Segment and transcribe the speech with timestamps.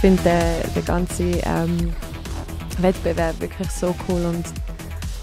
[0.00, 1.92] finde den, den ganzen ähm,
[2.78, 4.44] Wettbewerb wirklich so cool und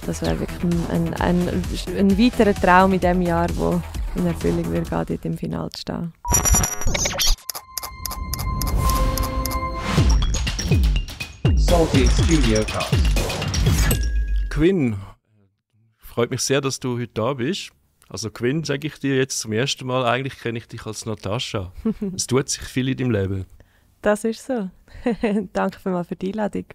[0.06, 1.64] das wäre wirklich ein, ein, ein,
[1.98, 3.82] ein, weiterer Traum in diesem Jahr, der
[4.16, 6.14] in Erfüllung wird, dort im Finale zu stehen.
[11.56, 12.94] Salty Studio Cast.
[14.50, 14.98] Quinn,
[15.98, 17.72] freut mich sehr, dass du heute da bist.
[18.08, 21.72] Also Quinn, sage ich dir jetzt zum ersten Mal, eigentlich kenne ich dich als Natascha.
[22.16, 23.46] es tut sich viel in deinem Leben.
[24.06, 24.70] Das ist so.
[25.54, 26.66] Danke vielmals für die Einladung.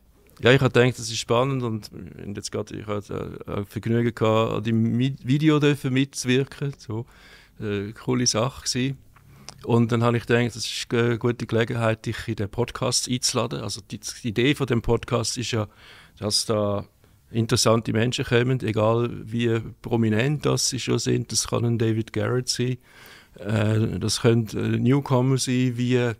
[0.41, 1.88] Ja, ich habe gedacht, das ist spannend und
[2.34, 6.74] jetzt gerade, ich hatte äh, Vergnügen gehabt, an dem Video mitzuwirken.
[6.77, 7.07] So,
[7.61, 8.98] äh, coole Sache gewesen.
[9.62, 13.60] Und dann habe ich gedacht, das ist eine gute Gelegenheit, dich in den Podcast einzuladen.
[13.60, 15.69] Also die, die Idee von dem Podcast ist ja,
[16.19, 16.85] dass da
[17.30, 21.30] interessante Menschen kommen, egal wie prominent das sie schon sind.
[21.30, 22.79] Das kann ein David Garrett sein,
[23.38, 26.12] äh, das können äh, Newcomer sein, wie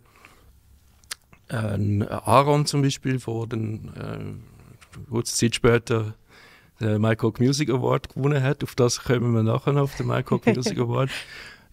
[1.51, 6.15] äh, Aaron zum Beispiel, der dann äh, kurze Zeit später
[6.79, 8.63] den Michael Music Award gewonnen hat.
[8.63, 11.09] Auf das kommen wir nachher noch, auf den Michael Music Award.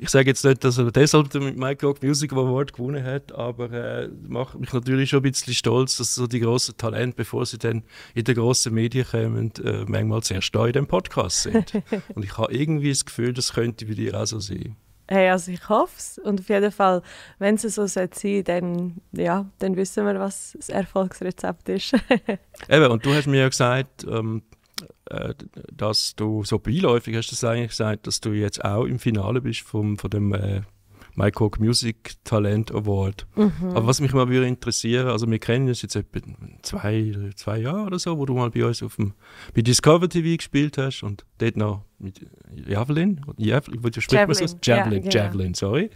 [0.00, 4.08] Ich sage jetzt nicht, dass er deshalb den Michael Music Award gewonnen hat, aber äh,
[4.28, 7.82] macht mich natürlich schon ein bisschen stolz, dass so die grossen Talente, bevor sie dann
[8.14, 11.72] in den grossen Medien kommen, äh, manchmal zuerst da in dem Podcast sind.
[12.14, 14.76] Und ich habe irgendwie das Gefühl, das könnte bei dir auch so sein.
[15.10, 16.18] Hey, also ich hoffe es.
[16.18, 17.02] Und auf jeden Fall,
[17.38, 21.94] wenn es so sein sollte, dann, ja, dann wissen wir, was das Erfolgsrezept ist.
[22.68, 24.42] Eben, und du hast mir ja gesagt, ähm,
[25.06, 25.34] äh,
[25.72, 29.60] dass du so beiläufig hast du eigentlich gesagt, dass du jetzt auch im Finale bist
[29.60, 30.62] vom, von dem äh,
[31.18, 33.26] My Coke Music Talent Award.
[33.34, 33.70] Mhm.
[33.74, 36.20] Aber was mich mal würde interessieren, also wir kennen uns jetzt etwa
[36.62, 39.14] zwei, zwei Jahre oder so, wo du mal bei uns auf dem,
[39.52, 42.20] bei Discover TV gespielt hast und dort noch mit
[42.54, 44.56] Javelin, Javelin wie spricht man das?
[44.62, 45.24] Javelin, ja, genau.
[45.24, 45.90] Javelin, sorry.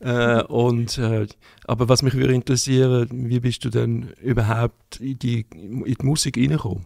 [0.00, 1.26] Äh, und, äh,
[1.64, 6.36] aber was mich würde interessieren, wie bist du denn überhaupt in die, in die Musik
[6.36, 6.84] reingekommen?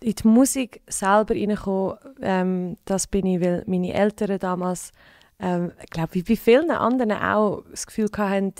[0.00, 4.92] in die Musik selber reingekommen, ähm, das bin ich, weil meine Eltern damals,
[5.38, 8.54] ähm, ich glaube, wie bei vielen anderen auch das Gefühl hatten,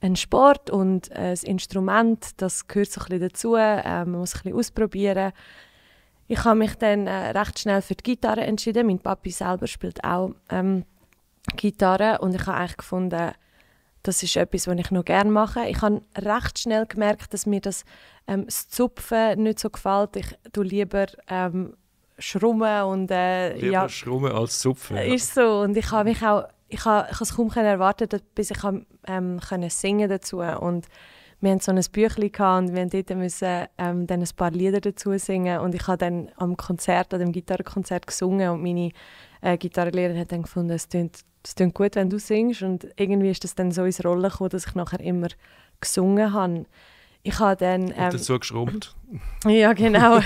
[0.00, 4.34] ein Sport und äh, ein Instrument, das gehört so ein bisschen dazu, äh, man muss
[4.34, 5.32] ein bisschen ausprobieren.
[6.26, 8.86] Ich habe mich dann äh, recht schnell für die Gitarre entschieden.
[8.86, 10.84] Mein Papi selber spielt auch ähm,
[11.56, 13.32] Gitarre und ich habe eigentlich gefunden,
[14.02, 15.66] das ist etwas, was ich noch gerne mache.
[15.68, 17.84] Ich habe recht schnell gemerkt, dass mir das,
[18.26, 20.16] ähm, das Zupfen nicht so gefällt.
[20.16, 21.74] Ich tue lieber ähm,
[22.18, 24.96] schrummen und äh, lieber ja, schrummen als zupfen.
[24.96, 25.02] Ja.
[25.02, 28.58] Ist so und ich habe mich auch ich habe, es kaum erwartet, bis ich
[29.06, 30.86] ähm, können singen dazu und
[31.40, 35.16] wir hatten so ein Büchlein und wir dort müssen, ähm, dann ein paar Lieder dazu
[35.18, 38.90] singen und ich habe dann am Konzert, an dem Gitarrenkonzert gesungen und meine
[39.42, 42.62] äh, Gitarrenlehrerin hat dann gefunden, es klingt es klingt gut, wenn du singst.
[42.62, 45.28] Und irgendwie ist das dann so ins Rollen gekommen, dass ich nachher immer
[45.80, 46.64] gesungen habe.
[47.26, 47.88] Ich habe dann...
[47.88, 48.94] Ähm, Und dazu geschrumpft.
[49.46, 50.20] ja, genau.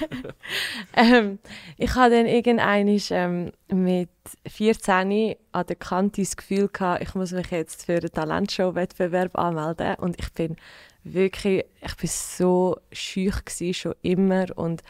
[0.96, 1.40] ähm,
[1.76, 4.08] ich habe dann irgendwann ähm, mit
[4.46, 9.96] 14 an der Kante das Gefühl gehabt, ich muss mich jetzt für einen Talentshow-Wettbewerb anmelden.
[9.96, 10.56] Und ich bin
[11.02, 14.46] wirklich, ich bin so schüch gewesen, schon immer.
[14.56, 14.82] Und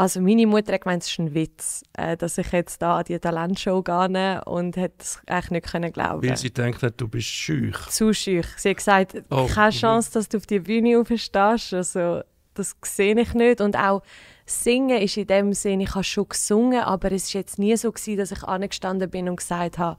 [0.00, 3.04] also meine Mutter hat gemeint, es ist ein Witz, äh, dass ich jetzt da an
[3.04, 6.26] die Talentshow gehe und hat es eigentlich nicht können glauben.
[6.26, 7.76] Weil sie denkt hat, du bist schüch.
[7.88, 8.46] Zu schüch.
[8.56, 9.46] Sie hat gesagt, oh.
[9.46, 11.74] keine Chance, dass du auf die Bühne aufstehst.
[11.74, 12.22] Also
[12.54, 13.60] das sehe ich nicht.
[13.60, 14.00] Und auch
[14.46, 17.92] Singen ist in dem Sinne, ich habe schon gesungen, aber es war jetzt nie so
[17.92, 19.98] gewesen, dass ich angestanden bin und gesagt habe,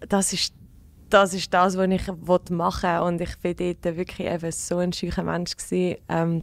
[0.00, 0.52] das ist
[1.10, 2.08] das ist das, was ich
[2.50, 3.00] machen will.
[3.06, 5.56] Und ich war dort wirklich eben so ein schücher Mensch.
[5.56, 5.96] Gewesen.
[6.08, 6.42] Ähm,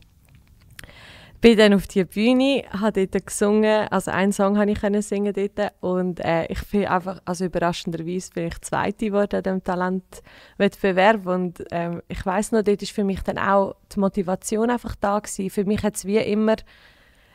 [1.40, 5.74] bin dann auf die Bühne, habe dort gesungen, also einen Song habe ich singen dort
[5.82, 11.64] und äh, ich bin einfach, also überraschenderweise bin ich Zweite geworden an diesem Talentwettbewerb und
[11.72, 15.50] ähm, ich weiß noch, dort ist für mich dann auch die Motivation einfach da gewesen.
[15.50, 16.56] Für mich hat es wie immer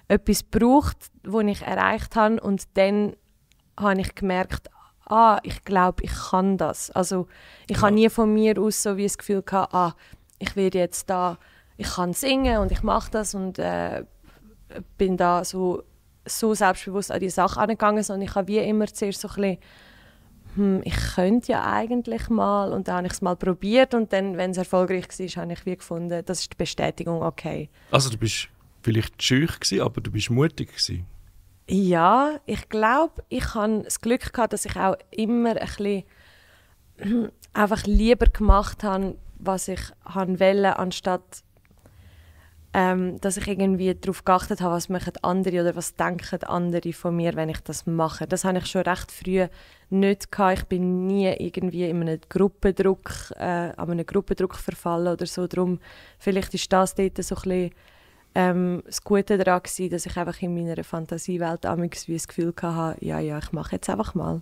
[0.08, 3.14] etwas gebraucht, das ich erreicht habe und dann
[3.78, 4.68] habe ich gemerkt,
[5.06, 6.90] ah, ich glaube, ich kann das.
[6.90, 7.28] Also
[7.68, 7.82] ich ja.
[7.82, 9.94] habe nie von mir aus so wie das Gefühl gehabt, ah,
[10.38, 11.38] ich werde jetzt da
[11.82, 14.04] ich kann singen und ich mache das und äh,
[14.98, 15.82] bin da so,
[16.24, 19.58] so selbstbewusst an die Sache angegangen, sondern ich habe wie immer zuerst so ein bisschen,
[20.54, 24.36] hm, ich könnte ja eigentlich mal und dann habe ich es mal probiert und dann,
[24.36, 27.68] wenn es erfolgreich war, habe ich wie gefunden, das ist die Bestätigung, okay.
[27.90, 28.48] Also du bist
[28.82, 31.04] vielleicht schüch gewesen, aber du bist mutig gewesen.
[31.68, 36.04] Ja, ich glaube, ich habe das Glück gehabt, dass ich auch immer ein bisschen
[37.52, 41.42] einfach lieber gemacht habe, was ich wollte, anstatt
[42.74, 47.14] ähm, dass ich irgendwie darauf geachtet habe, was machen andere oder was denken andere von
[47.14, 48.26] mir, wenn ich das mache.
[48.26, 49.46] Das habe ich schon recht früh
[49.90, 50.58] nicht gehabt.
[50.58, 55.46] Ich bin nie irgendwie in einem Gruppendruck, äh, an einem Gruppendruck verfallen oder so.
[55.46, 55.80] Darum,
[56.18, 57.70] vielleicht ist das dort so ein bisschen
[58.34, 63.18] ähm, das Gute daran gewesen, dass ich einfach in meiner Fantasiewelt das Gefühl hatte, ja,
[63.18, 64.40] ja, ich mache jetzt einfach mal.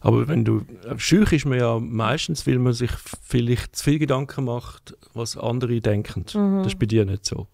[0.00, 0.62] Aber wenn du,
[0.96, 2.90] schüch ist man ja meistens, weil man sich
[3.22, 6.24] vielleicht zu viel Gedanken macht, was andere denken.
[6.34, 6.58] Mhm.
[6.58, 7.46] Das ist bei dir nicht so.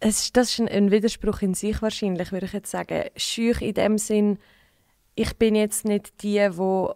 [0.00, 3.04] Es, das ist ein, ein, Widerspruch in sich wahrscheinlich, würde ich jetzt sagen.
[3.16, 4.38] Schüch in dem Sinn,
[5.14, 6.94] ich bin jetzt nicht die, wo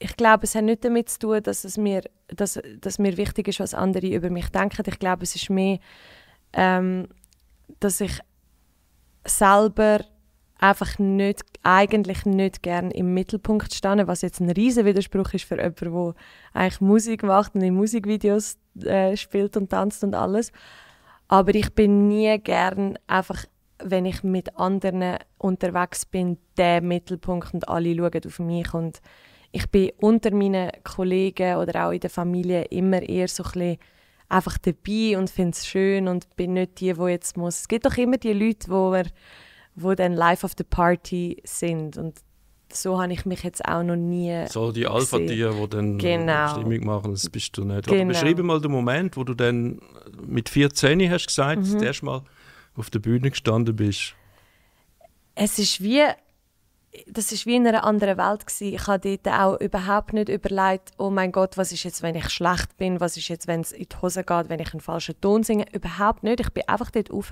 [0.00, 3.48] ich glaube, es hat nicht damit zu tun, dass es mir, dass, dass mir wichtig
[3.48, 4.82] ist, was andere über mich denken.
[4.86, 5.78] Ich glaube, es ist mehr,
[6.54, 7.06] ähm,
[7.80, 8.18] dass ich
[9.26, 10.00] selber
[10.60, 15.56] einfach nicht, eigentlich nicht gern im Mittelpunkt stehe, was jetzt ein riesen Widerspruch ist für
[15.56, 16.14] jemanden, der
[16.52, 20.52] eigentlich Musik macht und in Musikvideos äh, spielt und tanzt und alles.
[21.28, 23.44] Aber ich bin nie gern einfach,
[23.82, 29.00] wenn ich mit anderen unterwegs bin, der Mittelpunkt und alle schauen auf mich und
[29.52, 33.78] ich bin unter meinen Kollegen oder auch in der Familie immer eher so ein
[34.28, 37.60] einfach dabei und finde es schön und bin nicht die, die jetzt muss.
[37.60, 39.06] Es gibt doch immer die Leute, wo wir,
[39.74, 42.20] wo dann live of the party sind und
[42.72, 46.48] so habe ich mich jetzt auch noch nie So die Alpha-Tiere, die dann genau.
[46.48, 47.86] Stimmung machen, das bist du nicht.
[47.86, 48.02] Genau.
[48.02, 49.80] Aber beschreibe mal den Moment, wo du dann
[50.24, 51.72] mit 14 hast gesagt, mhm.
[51.72, 52.22] das erste Mal
[52.76, 54.14] auf der Bühne gestanden bist.
[55.34, 56.04] Es ist wie
[57.06, 58.74] das ist wie in einer anderen Welt gewesen.
[58.74, 62.28] Ich habe dort auch überhaupt nicht überlegt, oh mein Gott, was ist jetzt, wenn ich
[62.30, 65.20] schlecht bin, was ist jetzt, wenn es in die Hose geht, wenn ich einen falschen
[65.20, 65.66] Ton singe.
[65.72, 66.40] Überhaupt nicht.
[66.40, 67.30] Ich bin einfach dort rauf.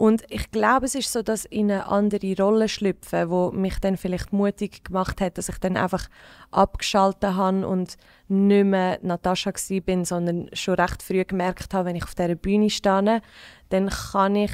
[0.00, 3.98] Und ich glaube, es ist so, dass in eine andere Rolle schlüpfen, wo mich dann
[3.98, 6.08] vielleicht mutig gemacht hat, dass ich dann einfach
[6.50, 9.52] abgeschaltet habe und nicht mehr Natascha
[9.84, 13.20] bin, sondern schon recht früh gemerkt habe, wenn ich auf dieser Bühne stehe,
[13.68, 14.52] dann kann ich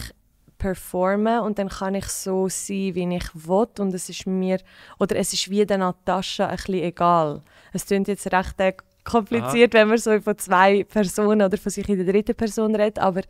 [0.58, 4.58] performen und dann kann ich so sein, wie ich will und es ist mir,
[4.98, 7.42] oder es ist wie der Natascha ein bisschen egal.
[7.72, 8.72] Es klingt jetzt recht äh,
[9.04, 9.82] kompliziert, Aha.
[9.82, 13.22] wenn man so von zwei Personen oder von sich in der dritten Person redet, aber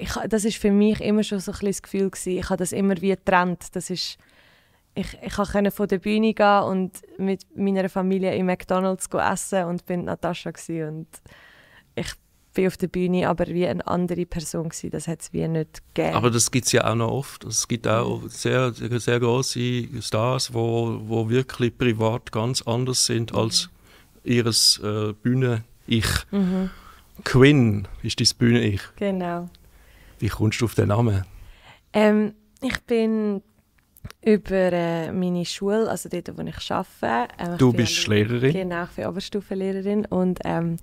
[0.00, 2.38] ich, das ist für mich immer schon so ein das Gefühl gewesen.
[2.38, 3.64] Ich habe das immer wie getrennt.
[3.74, 4.16] Das ist,
[4.94, 9.84] ich, ich konnte von der Bühne gehen und mit meiner Familie in McDonalds essen und
[9.86, 10.50] bin Natascha
[10.88, 11.06] und
[11.94, 12.12] ich
[12.54, 14.90] bin auf der Bühne aber wie eine andere Person gewesen.
[14.90, 16.16] Das hat es wie nicht gegeben.
[16.16, 17.44] Aber das gibt es ja auch noch oft.
[17.44, 23.38] Es gibt auch sehr, sehr große Stars, wo, wo wirklich privat ganz anders sind mhm.
[23.38, 23.68] als
[24.24, 26.06] ihres äh, Bühne-Ich.
[26.30, 26.70] Mhm.
[27.22, 28.80] Quinn ist dein Bühne-Ich.
[28.96, 29.48] Genau.
[30.20, 31.24] Wie kommst du auf den Namen?
[31.92, 33.42] Ähm, ich bin
[34.22, 37.34] über äh, meine Schule, also dort, wo ich arbeite.
[37.38, 38.52] Ähm, du bist Lehrerin?
[38.52, 40.76] Genau, ich bin Oberstufenlehrerin und ähm,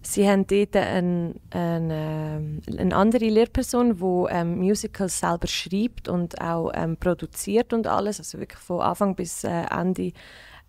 [0.00, 6.70] Sie haben dort eine, eine, eine andere Lehrperson, die ähm, Musicals selber schreibt und auch
[6.72, 10.12] ähm, produziert und alles, also wirklich von Anfang bis äh, Ende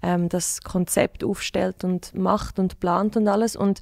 [0.02, 3.56] ähm, das Konzept aufstellt und macht und plant und alles.
[3.56, 3.82] Und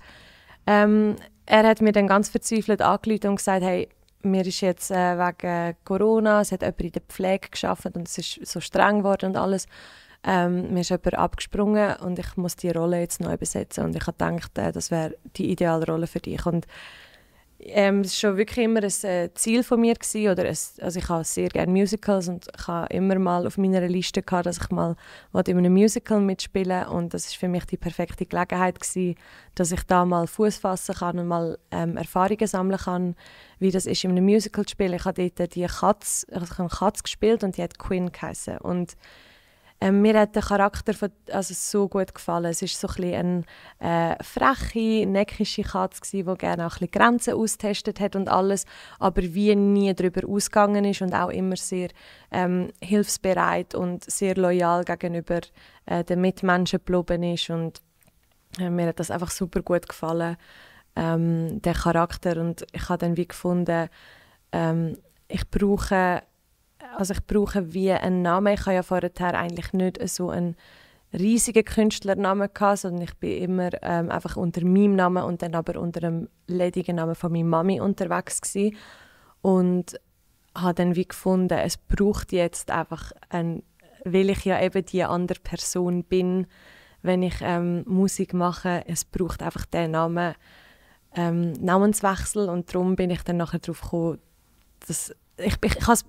[0.65, 1.15] ähm,
[1.45, 3.87] er hat mir dann ganz verzweifelt angerufen und gesagt, hey,
[4.31, 8.17] mir ist jetzt äh, wegen Corona, es hat jemand in der Pflege geschafft und es
[8.17, 9.67] ist so streng geworden und alles.
[10.23, 14.07] Ähm, mir ist jemand abgesprungen und ich muss die Rolle jetzt neu besetzen und ich
[14.07, 16.65] habe gedacht, äh, das wäre die ideale Rolle für dich und
[17.59, 20.99] ähm, es war schon wirklich immer ein äh, Ziel von mir gewesen, oder ein, also
[20.99, 24.57] ich habe sehr gerne Musicals und ich habe immer mal auf meiner Liste gehabt, dass
[24.57, 24.95] ich mal
[25.33, 29.15] in einem Musical mitspielen und das ist für mich die perfekte Gelegenheit gewesen,
[29.55, 33.15] dass ich da mal Fuß fassen kann und mal ähm, Erfahrungen sammeln kann,
[33.59, 34.93] wie das ist in einem Musical zu spielen.
[34.93, 38.59] Ich habe dort die Katz, also ich habe Katz gespielt und die hat Quinn geheißen
[38.59, 38.95] und
[39.79, 42.45] ähm, mir hat der Charakter von, also so gut gefallen.
[42.45, 43.43] Es war so ein
[43.79, 48.65] eine äh, freche, neckische Katze, die gerne auch ein Grenzen austestet hat und alles,
[48.97, 51.89] aber wie nie darüber ausgegangen ist und auch immer sehr
[52.31, 55.41] ähm, hilfsbereit und sehr loyal gegenüber
[55.85, 57.51] äh, den Mitmenschen geblieben ist.
[57.51, 57.81] Und
[58.59, 60.37] äh, mir hat das einfach super gut gefallen,
[60.95, 62.37] ähm, der Charakter.
[62.41, 63.89] Und ich habe dann wie gefunden,
[64.51, 66.23] ähm, ich brauche
[66.95, 68.53] also ich brauche wie einen Namen.
[68.53, 70.55] Ich habe ja vorher eigentlich nicht so einen
[71.13, 75.79] riesigen Künstlernamen gehabt, sondern ich bin immer ähm, einfach unter meinem Namen und dann aber
[75.79, 78.75] unter dem ledigen Namen von meiner Mami unterwegs gewesen.
[79.41, 79.99] und
[80.55, 83.63] habe dann wie gefunden, es braucht jetzt einfach ein,
[84.03, 86.47] weil ich ja eben die andere Person bin,
[87.03, 90.33] wenn ich ähm, Musik mache, es braucht einfach den Namen
[91.15, 94.19] ähm, Namenswechsel und darum bin ich dann nachher darauf gekommen,
[94.87, 96.03] dass ich, ich, ich es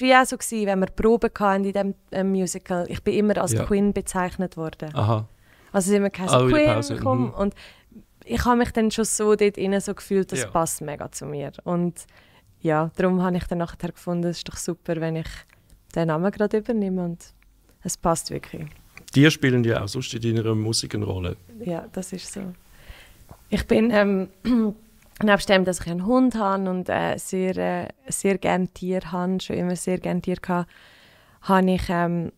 [0.00, 3.14] war wie auch so, gewesen, wenn wir Proben hatten in diesem äh, Musical, ich bin
[3.14, 3.64] immer als ja.
[3.64, 4.94] Queen bezeichnet worden.
[4.94, 5.28] Aha.
[5.72, 7.22] Also immer geheißen, Queen, komm.
[7.26, 7.34] Mhm.
[7.34, 7.54] Und
[8.24, 10.46] ich habe mich dann schon so dort innen so gefühlt, das ja.
[10.48, 11.52] passt mega zu mir.
[11.64, 12.06] Und
[12.60, 15.28] ja, darum habe ich dann nachher gefunden, es ist doch super, wenn ich
[15.94, 17.24] den Namen gerade übernehme und
[17.82, 18.66] es passt wirklich.
[19.14, 21.36] Die spielen ja auch sonst in deiner Musik eine Rolle.
[21.60, 22.52] Ja, das ist so.
[23.50, 24.28] Ich bin, ähm,
[25.22, 29.40] nebst dem, dass ich einen Hund habe und äh, sehr, äh, sehr gerne Tiere habe,
[29.40, 30.68] schon immer sehr gerne Tiere hatte,
[31.42, 32.32] habe ich ähm,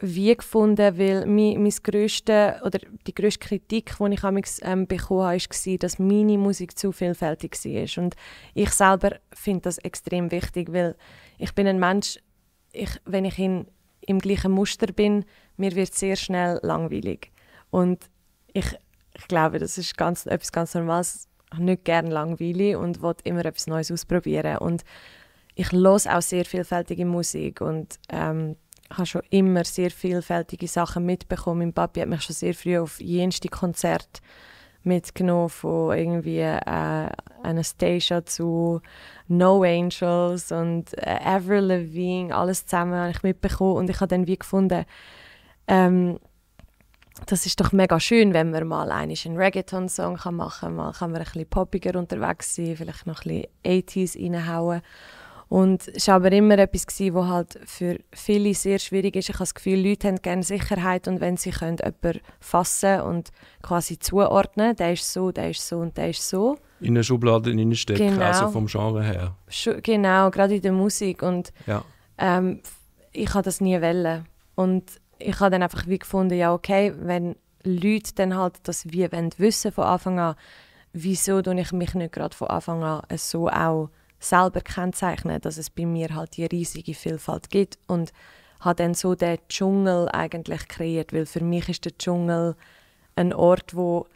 [0.00, 5.26] wie gefunden, weil mein, mein grösste, oder die grösste Kritik, die ich amigs, ähm, bekommen
[5.26, 8.02] habe, war, dass meine Musik zu vielfältig war.
[8.04, 8.14] Und
[8.54, 10.96] ich selber finde das extrem wichtig, weil
[11.38, 12.18] ich bin ein Mensch,
[12.72, 13.66] ich, wenn ich in,
[14.02, 15.24] im gleichen Muster bin,
[15.56, 17.32] mir wird sehr schnell langweilig.
[17.70, 18.10] Und
[18.52, 18.66] ich,
[19.14, 21.28] ich glaube, das ist ganz, etwas ganz Normales.
[21.52, 24.58] Habe nicht gerne langweilig und will immer etwas Neues ausprobieren.
[24.58, 24.82] Und
[25.54, 28.56] ich höre auch sehr vielfältige Musik und ähm,
[28.90, 31.60] habe schon immer sehr vielfältige Sachen mitbekommen.
[31.60, 34.20] Mein Papi hat mich schon sehr früh auf jenste Konzert
[34.86, 37.08] mitgenommen, von irgendwie äh,
[37.42, 38.80] Anastasia zu
[39.28, 44.26] No Angels und äh, Avril Lavigne, alles zusammen habe ich mitbekommen und ich habe dann
[44.26, 44.84] wie gefunden,
[45.66, 46.18] ähm,
[47.24, 51.20] das ist doch mega schön, wenn man mal einen Reggaeton-Song machen kann, mal kann man
[51.20, 54.82] ein bisschen poppiger unterwegs sein, vielleicht noch ein bisschen 80s reinhauen
[55.48, 59.28] und es war aber immer etwas, gewesen, was halt für viele sehr schwierig ist.
[59.28, 63.30] Ich habe das Gefühl, Leute haben gerne Sicherheit und wenn sie können jemanden fassen und
[63.62, 66.58] quasi zuordnen, der ist so, der ist so und der ist so.
[66.80, 68.24] In eine Schublade reinstecken, genau.
[68.24, 69.36] also vom Genre her.
[69.48, 71.22] Sch genau, gerade in der Musik.
[71.22, 71.84] Und ja.
[72.18, 72.60] ähm,
[73.12, 74.26] ich habe das nie wollen.
[74.56, 79.10] Und ich habe dann einfach wie gefunden, ja okay, wenn Leute dann halt das wie
[79.10, 80.36] wollen wissen von Anfang an,
[80.92, 85.70] wieso tue ich mich nicht gerade von Anfang an so auch selber kennzeichnen, dass es
[85.70, 88.12] bei mir halt die riesige Vielfalt gibt und
[88.60, 92.56] habe dann so den Dschungel eigentlich kreiert, weil für mich ist der Dschungel
[93.14, 94.06] ein Ort, wo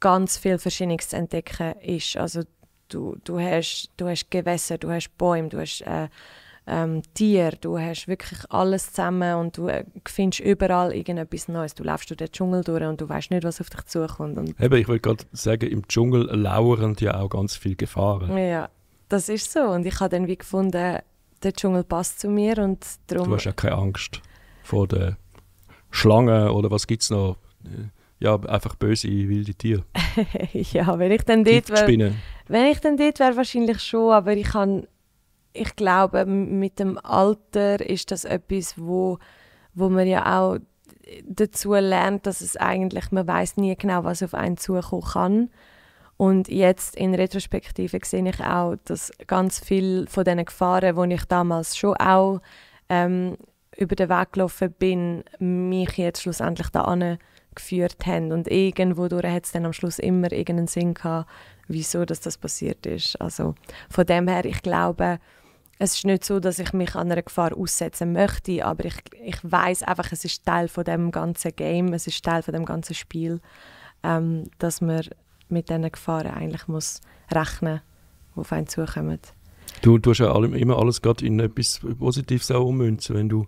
[0.00, 2.16] ganz viel Verschiedenes zu entdecken ist.
[2.16, 2.42] Also
[2.88, 6.08] du, du, hast, du hast Gewässer, du hast Bäume, du hast äh,
[6.66, 11.74] ähm, Tiere, du hast wirklich alles zusammen und du äh, findest überall irgendetwas Neues.
[11.74, 14.38] Du läufst durch den Dschungel durch und du weißt nicht, was auf dich zukommt.
[14.38, 18.36] Und Eben, ich wollte gerade sagen, im Dschungel lauern ja auch ganz viele Gefahren.
[18.38, 18.70] Ja,
[19.08, 19.60] das ist so.
[19.60, 21.00] Und ich habe dann wie gefunden,
[21.42, 23.28] der Dschungel passt zu mir und darum...
[23.28, 24.22] Du hast ja keine Angst
[24.62, 25.16] vor den
[25.90, 27.36] Schlangen oder was gibt es noch?
[28.18, 29.84] Ja, einfach böse, wilde Tiere.
[30.52, 32.14] ja, wenn ich dann dort wäre...
[32.48, 34.86] Wenn ich dann dort wäre, wahrscheinlich schon, aber ich kann...
[35.54, 39.18] Ich glaube, mit dem Alter ist das etwas, wo,
[39.72, 40.58] wo man ja auch
[41.24, 45.50] dazu lernt, dass es eigentlich, man weiß nie genau, was auf einen zukommen kann.
[46.16, 51.24] Und jetzt in Retrospektive sehe ich auch, dass ganz viele von diesen Gefahren, die ich
[51.24, 52.40] damals schon auch
[52.88, 53.36] ähm,
[53.76, 57.16] über den Weg gelaufen bin, mich jetzt schlussendlich da
[57.54, 58.32] geführt haben.
[58.32, 61.28] Und irgendwo hat es dann am Schluss immer irgendeinen Sinn gehabt,
[61.68, 63.20] wieso dass das passiert ist.
[63.20, 63.54] Also
[63.88, 65.18] von dem her, ich glaube,
[65.78, 69.38] es ist nicht so, dass ich mich an einer Gefahr aussetzen möchte, aber ich, ich
[69.42, 72.94] weiß einfach, es ist Teil von dem ganzen Game, es ist Teil von dem ganzen
[72.94, 73.40] Spiel,
[74.02, 75.08] ähm, dass man
[75.48, 77.00] mit diesen Gefahren eigentlich muss
[77.30, 77.80] rechnen
[78.34, 79.20] die auf einen zukommen.
[79.82, 83.46] Du tust ja immer alles in etwas Positives auch ummünzen, wenn du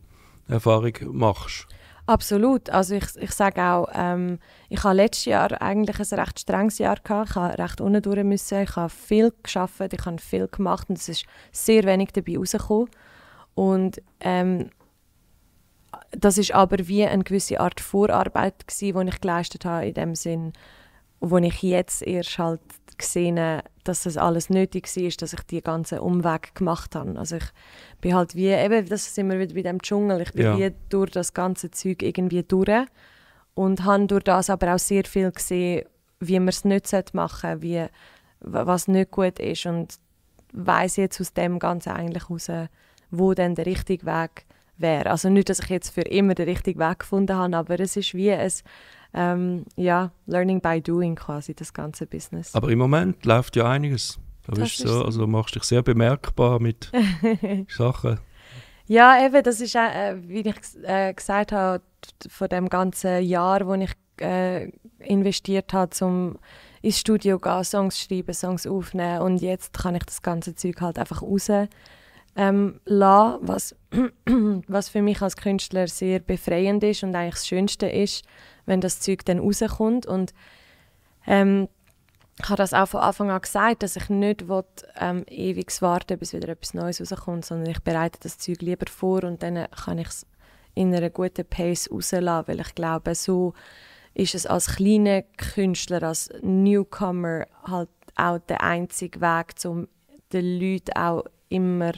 [0.48, 1.66] Erfahrung machst.
[2.06, 2.70] Absolut.
[2.70, 6.98] Also ich, ich sage auch, ähm, ich habe letztes Jahr eigentlich ein recht strenges Jahr
[7.02, 7.30] gehabt.
[7.30, 8.62] Ich habe recht unten müssen.
[8.62, 12.88] Ich habe viel geschafft, ich habe viel gemacht und es ist sehr wenig dabei rausgekommen.
[13.56, 14.70] Und ähm,
[16.12, 20.14] das ist aber wie eine gewisse Art Vorarbeit gewesen, die ich geleistet habe in dem
[20.14, 20.52] Sinn,
[21.20, 22.60] wo ich jetzt erst halt
[22.98, 27.16] gesehen dass das alles nötig war, dass ich die ganzen Umweg gemacht habe.
[27.18, 27.44] Also ich
[28.00, 30.58] bin halt wie, eben, das sind wir wieder bei dem Dschungel, ich bin ja.
[30.58, 32.86] wie durch das ganze Zeug irgendwie durch
[33.54, 35.86] und habe durch das aber auch sehr viel gesehen,
[36.20, 37.86] wie man es nicht machen sollte, wie,
[38.40, 39.94] was nicht gut ist und
[40.52, 42.50] weiß jetzt aus dem Ganzen eigentlich raus,
[43.10, 44.46] wo denn der richtige Weg
[44.78, 45.10] wäre.
[45.10, 48.14] Also nicht, dass ich jetzt für immer den richtigen Weg gefunden habe, aber es ist
[48.14, 48.50] wie ein
[49.16, 52.54] ähm, ja, Learning by Doing quasi, das ganze Business.
[52.54, 54.18] Aber im Moment läuft ja einiges.
[54.46, 56.92] Da bist so, also du machst dich sehr bemerkbar mit
[57.68, 58.20] Sachen.
[58.86, 60.54] Ja, eben, das ist, äh, wie ich
[60.84, 61.82] äh, gesagt habe,
[62.28, 66.38] von dem ganzen Jahr, wo ich äh, investiert habe, um
[66.82, 70.80] ins Studio zu gehen, Songs schreiben, Songs aufnehmen und jetzt kann ich das ganze Zeug
[70.80, 71.50] halt einfach raus
[72.36, 73.74] ähm, lassen, was,
[74.68, 78.24] was für mich als Künstler sehr befreiend ist und eigentlich das Schönste ist,
[78.66, 80.06] wenn das Zeug dann rauskommt.
[80.06, 80.34] Und
[81.26, 81.68] ähm,
[82.38, 84.64] ich habe das auch von Anfang an gesagt, dass ich nicht will,
[85.00, 89.24] ähm, ewig warten bis wieder etwas Neues rauskommt, sondern ich bereite das Zeug lieber vor
[89.24, 90.26] und dann kann ich es
[90.74, 93.54] in einer guten Pace rauslassen, weil ich glaube, so
[94.12, 99.88] ist es als kleiner Künstler, als Newcomer halt auch der einzige Weg, um
[100.32, 101.92] den Leuten auch immer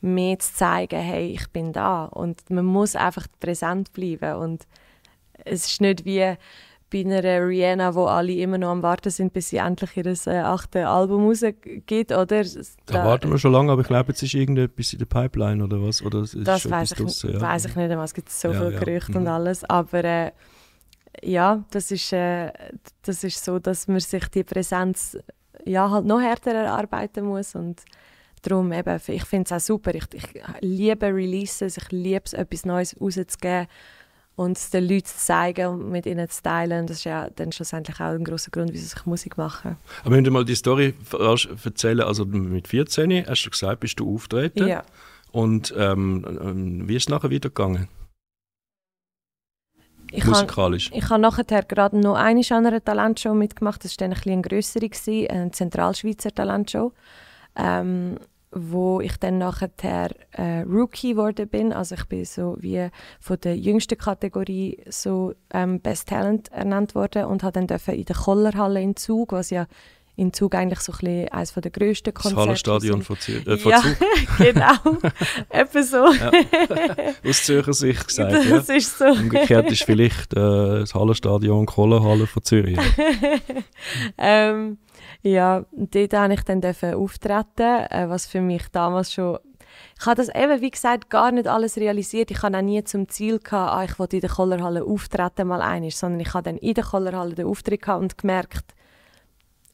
[0.00, 2.04] mehr zu zeigen, hey, ich bin da.
[2.06, 4.36] Und man muss einfach präsent bleiben.
[4.36, 4.66] Und
[5.44, 6.36] es ist nicht wie
[6.94, 10.38] bei einer Rihanna, wo alle immer noch am Warten sind, bis sie endlich ihr äh,
[10.38, 12.44] achtes Album rausgibt, oder?
[12.86, 15.82] Da, warten wir schon lange, aber ich glaube, es ist irgendetwas in der Pipeline oder
[15.82, 16.02] was?
[16.02, 17.40] Oder das weiß ich, draussen, ja.
[17.40, 19.18] weiss ich nicht, es gibt so ja, viele Gerüchte ja.
[19.18, 19.30] und mhm.
[19.30, 20.30] alles, aber äh,
[21.22, 22.52] ja, das ist, äh,
[23.02, 25.18] das ist so, dass man sich die Präsenz
[25.64, 27.82] ja, halt noch härter erarbeiten muss und
[28.42, 30.26] darum eben, ich finde es auch super, ich, ich
[30.60, 33.66] liebe Releases, ich liebe es, etwas Neues rauszugeben
[34.36, 36.86] und es den Leuten zu zeigen und mit ihnen zu teilen.
[36.86, 39.76] Das ist ja dann schlussendlich auch ein großer Grund, wieso ich Musik mache.
[40.02, 40.94] Aber wenn du mal die Story
[41.64, 44.66] erzählen, also mit 14 hast du gesagt, bist du auftreten.
[44.66, 44.82] Ja.
[45.30, 47.88] Und ähm, ähm wie ist es nachher weitergegangen?
[50.10, 50.90] Ich Musikalisch?
[50.90, 53.84] Habe, ich habe nachher gerade noch eine an einer Talentshow mitgemacht.
[53.84, 54.90] Das war dann ein eine grössere,
[55.28, 56.92] eine Zentralschweizer Talentshow.
[57.56, 58.16] Ähm,
[58.54, 61.72] wo ich dann nachher äh, Rookie geworden bin.
[61.72, 62.88] Also ich bin so wie
[63.20, 68.16] von der jüngsten Kategorie so ähm, Best Talent ernannt worden und habe dann in der
[68.16, 69.66] Kollerhalle in Zug, was ja
[70.16, 72.36] in Zug eigentlich so ein eines der grössten Konzerte.
[72.36, 73.96] Das Hallenstadion von, Zür äh, von ja, Zug.
[74.38, 75.10] genau.
[75.48, 76.12] Etwa so.
[76.12, 76.30] Ja.
[77.28, 78.32] Aus Zürcher Sicht gesagt.
[78.54, 78.74] Das ja.
[78.74, 79.06] ist so.
[79.06, 82.78] Umgekehrt ist vielleicht äh, das Hallenstadion Kohlehalle von Zürich.
[84.18, 84.78] ähm,
[85.24, 89.38] ja, dort durfte ich dann auftreten, äh, was für mich damals schon
[89.98, 92.30] ich habe das eben, wie gesagt, gar nicht alles realisiert.
[92.30, 95.62] Ich hatte auch nie zum Ziel, gehabt, ah, ich wollte in der Kollerhalle auftreten, mal
[95.62, 98.74] einig, sondern ich habe dann in der Kollerhalle den Auftritt und gemerkt,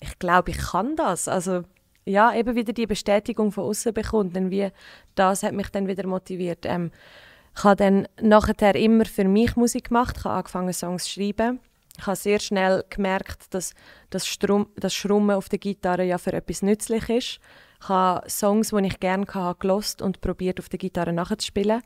[0.01, 1.29] ich glaube, ich kann das.
[1.29, 1.65] Also
[2.05, 4.33] ja, eben wieder die Bestätigung von außen bekommen.
[4.33, 4.71] Denn wie
[5.15, 6.65] das hat mich dann wieder motiviert.
[6.65, 6.91] Ähm,
[7.55, 10.17] ich habe dann nachher immer für mich Musik gemacht.
[10.19, 11.61] Ich habe angefangen Songs zu schreiben.
[12.01, 13.75] Ich habe sehr schnell gemerkt, dass
[14.09, 17.41] das, Strum, das Schrummen auf der Gitarre ja für etwas nützlich ist.
[17.83, 21.83] Ich habe Songs, die ich gerne hatte, gelost und probiert auf der Gitarre nachzuspielen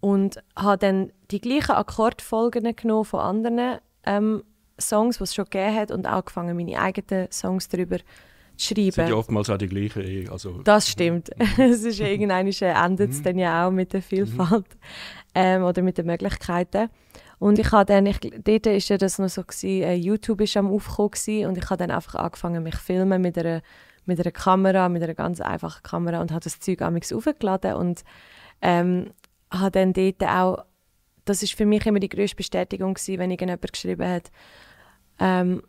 [0.00, 4.44] und habe dann die gleichen Akkordfolgen genommen von anderen ähm,
[4.78, 7.96] Songs, die es schon gegeben hat und angefangen, meine eigenen Songs darüber
[8.56, 8.92] zu schreiben.
[8.92, 10.02] Sind ja oftmals auch die gleichen.
[10.02, 11.30] Eh, also, das stimmt.
[11.58, 13.22] es ist irgendwann endet es mhm.
[13.22, 14.66] dann ja auch mit der Vielfalt
[15.34, 16.90] ähm, oder mit den Möglichkeiten.
[17.38, 20.60] Und ich habe dann, ich, dort war ja das noch so, gewesen, äh, YouTube war
[20.60, 23.62] am Aufkommen und ich habe dann einfach angefangen, mich zu filmen mit einer,
[24.06, 28.04] mit einer Kamera, mit einer ganz einfachen Kamera und habe das Zeug amigs aufgeladen und
[28.62, 29.10] ähm,
[29.50, 30.64] habe dann dort auch,
[31.24, 34.30] das ist für mich immer die größte Bestätigung gewesen, wenn irgendjemand geschrieben hat,
[35.18, 35.62] ähm,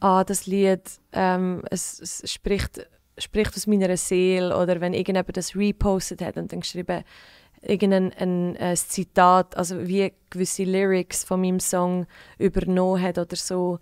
[0.00, 2.86] ah, das Lied, ähm, es, es, spricht,
[3.18, 7.04] spricht aus meiner Seele oder wenn irgendjemand das repostet hat und dann geschrieben,
[7.62, 12.06] irgendein ein, ein Zitat, also wie gewisse Lyrics von meinem Song
[12.38, 13.78] übernommen hat oder so.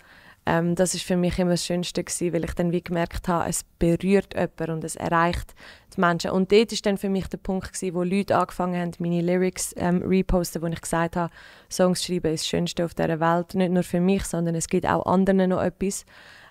[0.46, 3.48] Ähm, das ist für mich immer das Schönste gewesen, weil ich dann wie gemerkt habe,
[3.48, 5.54] es berührt jemanden und es erreicht
[5.94, 6.30] die Menschen.
[6.30, 9.74] Und dort ist dann für mich der Punkt gewesen, wo Leute angefangen haben, meine Lyrics
[9.76, 11.32] ähm, reposten, wo ich gesagt habe,
[11.70, 14.86] Songs schreiben ist das Schönste auf dieser Welt, nicht nur für mich, sondern es gibt
[14.86, 16.04] auch anderen noch etwas.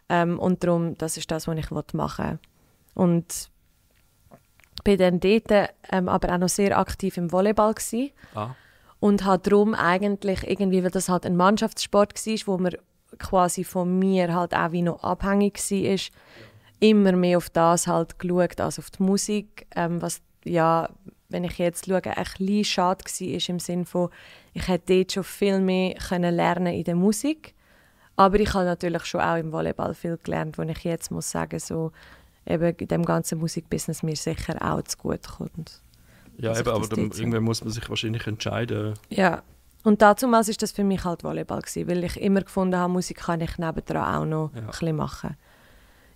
[0.07, 2.39] Ähm, und darum, das ist das, was ich machen will.
[2.93, 3.49] Und
[4.83, 8.11] bin dann dort ähm, aber auch noch sehr aktiv im Volleyball gewesen.
[8.35, 8.55] Ah.
[8.99, 12.75] Und habe darum eigentlich irgendwie, weil das halt ein Mannschaftssport war, wo man
[13.17, 15.99] quasi von mir halt auch wie noch abhängig war,
[16.79, 20.89] immer mehr auf das halt geschaut als auf die Musik, ähm, was ja,
[21.29, 24.09] wenn ich jetzt schaue, ein bisschen schade war im Sinne von,
[24.53, 27.53] ich hätte dort schon viel mehr können lernen in der Musik,
[28.15, 31.59] aber ich habe natürlich schon auch im Volleyball viel gelernt, wo ich jetzt muss sagen,
[31.59, 31.91] so
[32.49, 35.81] eben in dem ganzen Musikbusiness mir sicher auch zu gut kommt.
[36.37, 38.93] Ja, eben, aber dann, irgendwann muss man sich wahrscheinlich entscheiden.
[39.09, 39.43] Ja,
[39.83, 43.17] und damals war das für mich halt Volleyball, gewesen, weil ich immer gefunden habe, Musik
[43.17, 44.61] kann ich nebendran auch noch ja.
[44.61, 45.37] ein bisschen machen.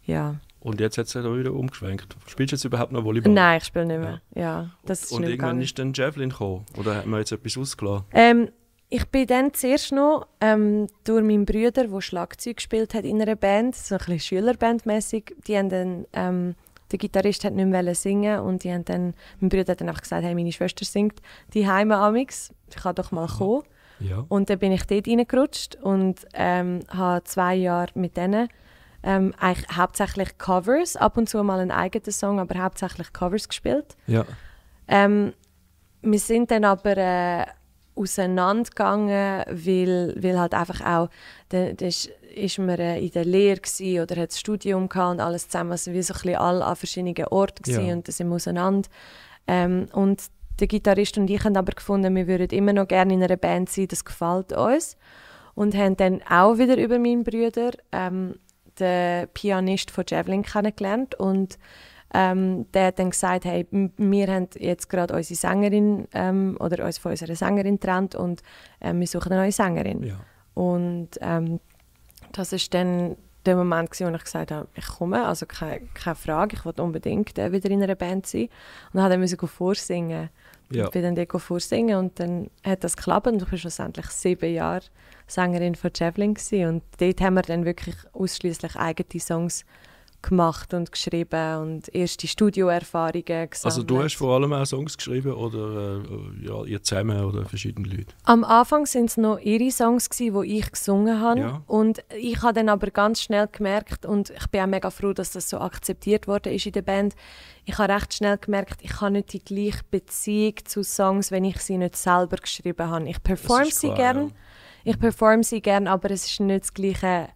[0.05, 0.35] Ja.
[0.59, 2.15] Und jetzt hat es ja wieder umgeschwenkt.
[2.25, 3.33] Spielst du jetzt überhaupt noch Volleyball?
[3.33, 4.21] Nein, ich spiele nicht mehr.
[4.33, 4.41] Ja.
[4.41, 6.65] ja das ist Und irgendwann ist dann Javelin gekommen?
[6.77, 8.05] Oder hat man jetzt etwas ausgelassen?
[8.11, 8.49] Ähm,
[8.93, 13.35] ich bin dann zuerst noch ähm, durch meinen Bruder, der Schlagzeug gespielt hat in einer
[13.35, 16.53] Band, so ein bisschen Schülerbandmäßig, die haben dann, ähm,
[16.91, 20.03] der Gitarrist hat nicht mehr singen und die haben dann, mein Bruder hat dann einfach
[20.03, 21.23] gesagt, hey, meine Schwester singt
[21.55, 23.63] die Heime amix, ich kann doch mal kommen.
[23.99, 24.25] Ja.
[24.29, 28.47] Und dann bin ich dort reingerutscht und ähm, habe zwei Jahre mit denen
[29.01, 33.97] ähm, eigentlich hauptsächlich Covers, ab und zu mal einen eigenen Song, aber hauptsächlich Covers gespielt.
[34.05, 34.23] Ja.
[34.87, 35.33] Ähm,
[36.03, 37.45] wir sind dann aber äh,
[37.95, 41.09] auseinandergegangen, weil, weil halt einfach auch,
[41.49, 43.61] da, da ist, ist man äh, in der Lehre
[44.01, 46.75] oder hat das Studium gehabt und alles zusammen, also wie so ein bisschen alle an
[46.75, 47.93] verschiedenen Orten ja.
[47.93, 48.89] und da sind wir auseinander.
[49.47, 50.23] Ähm, und
[50.59, 53.69] der Gitarrist und ich haben aber gefunden, wir würden immer noch gerne in einer Band
[53.69, 54.97] sein, das gefällt uns.
[55.55, 58.35] und haben dann auch wieder über meinen Bruder ähm,
[58.79, 61.57] den Pianist von Javelin kennengelernt und
[62.13, 66.97] ähm, der hat dann gesagt, hey, wir haben jetzt gerade unsere Sängerin ähm, oder uns
[66.99, 68.41] von unserer Sängerin getrennt und
[68.79, 70.03] äh, wir suchen eine neue Sängerin.
[70.03, 70.19] Ja.
[70.53, 71.59] Und ähm,
[72.31, 76.15] das ist dann der Moment, gewesen, wo ich gesagt habe, ich komme, also keine, keine
[76.15, 78.47] Frage, ich wollte unbedingt äh, wieder in einer Band sein.
[78.93, 80.29] Und dann musste ich vorsingen.
[80.71, 80.85] Ja.
[80.85, 84.53] Ich bin dann dort vorsingen und dann hat das geklappt und ich war schlussendlich sieben
[84.53, 84.85] Jahre
[85.27, 86.67] Sängerin von Javelin gewesen.
[86.67, 89.65] und dort haben wir dann wirklich ausschließlich eigene Songs
[90.23, 93.65] gemacht und geschrieben und erste Studioerfahrungen gesammelt.
[93.65, 97.87] Also du hast vor allem auch Songs geschrieben oder äh, ja, ihr zusammen oder verschiedene
[97.87, 98.07] Leute?
[98.23, 101.61] Am Anfang sind es noch ihre Songs gewesen, die ich gesungen habe Ja.
[101.67, 105.31] und ich habe dann aber ganz schnell gemerkt und ich bin auch mega froh, dass
[105.31, 107.15] das so akzeptiert worden ist in der Band.
[107.65, 111.59] Ich habe recht schnell gemerkt, ich habe nicht die gleiche Beziehung zu Songs, wenn ich
[111.59, 113.07] sie nicht selber geschrieben habe.
[113.09, 114.33] Ich performe sie klar, gern, ja.
[114.91, 117.29] ich performe sie gern, aber es ist nicht das gleiche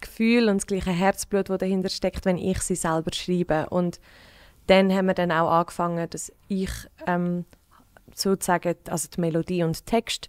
[0.00, 3.68] Gefühl und das gleiche Herzblut, das dahinter steckt, wenn ich sie selber schreibe.
[3.70, 4.00] Und
[4.66, 6.70] dann haben wir dann auch angefangen, dass ich
[7.06, 7.44] ähm,
[8.14, 10.28] sozusagen also die Melodie und Text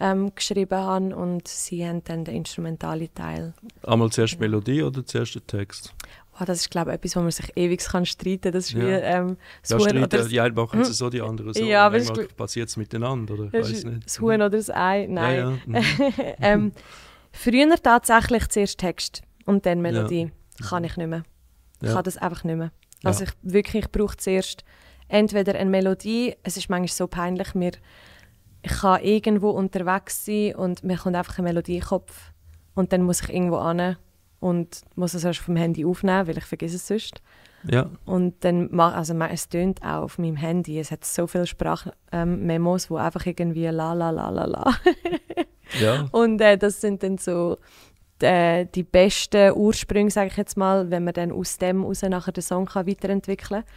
[0.00, 3.54] ähm, geschrieben habe und sie haben dann den instrumentalen Teil.
[3.82, 5.92] Einmal zuerst Melodie oder zuerst der Text?
[6.40, 8.52] Oh, das ist glaube ich etwas, wo man sich ewig kann streiten kann.
[8.52, 8.80] Das ist Ja.
[8.80, 11.52] wie ähm, das Ja, Huhn streiten, oder das, die einen machen es so, die anderen
[11.52, 11.64] so.
[11.64, 11.98] Ja, aber
[12.36, 13.44] passiert es miteinander, oder?
[13.46, 14.04] Ich das weiß nicht.
[14.04, 15.06] das Huhn oder das Ei.
[15.10, 15.36] Nein.
[15.36, 15.58] Ja, ja.
[15.66, 15.84] Mhm.
[16.40, 16.72] ähm,
[17.38, 20.30] früher tatsächlich zuerst Text und dann Melodie.
[20.68, 21.22] Kann ich nicht mehr.
[21.80, 21.94] Ich Ja.
[21.94, 22.72] kann das einfach nicht mehr.
[23.04, 23.30] Also Ja.
[23.30, 24.64] ich wirklich ich brauche zuerst
[25.08, 27.72] entweder eine Melodie, es ist manchmal so peinlich, mir,
[28.62, 32.32] ich kann irgendwo unterwegs sein und mir kommt einfach eine Melodie in den Kopf
[32.74, 33.96] und dann muss ich irgendwo an
[34.40, 37.22] und muss es erst vom Handy aufnehmen, weil ich vergesse es sonst.
[37.64, 37.90] Ja.
[38.04, 40.78] Und dann mach, also es tönt auch auf meinem Handy.
[40.78, 44.74] Es hat so viele Sprachmemos, ähm, wo einfach irgendwie la la la la la.
[45.80, 46.08] ja.
[46.12, 47.58] Und äh, das sind dann so
[48.22, 52.32] äh, die besten Ursprünge, sage ich jetzt mal, wenn man dann aus dem raus nachher
[52.32, 53.70] den Song kann weiterentwickeln kann.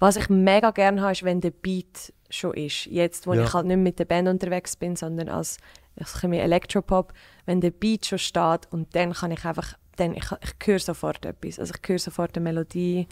[0.00, 2.86] Was ich mega gerne habe, ist, wenn der Beat schon ist.
[2.86, 3.44] Jetzt, wo Ja.
[3.44, 5.58] ich halt nicht mit der Band unterwegs bin, sondern als
[5.96, 7.12] ich Elektropop,
[7.46, 11.24] wenn der Beat schon steht und dann kann ich einfach, dann, ich, ich höre sofort
[11.26, 11.58] etwas.
[11.58, 13.06] Also ich höre sofort eine Melodie,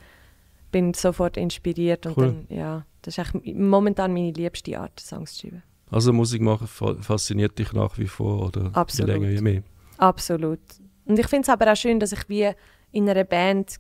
[0.73, 2.27] bin sofort inspiriert und Cool.
[2.49, 5.63] dann, ja, das ist echt momentan meine liebste Art, Songs zu schreiben.
[5.91, 8.71] Also Musik machen fa- fasziniert dich nach wie vor, oder?
[8.75, 9.09] Absolut.
[9.09, 9.63] Je länger, je mehr.
[9.99, 10.59] Absolut.
[11.05, 12.51] Und ich finde es aber auch schön, dass ich wie
[12.91, 13.77] in einer Band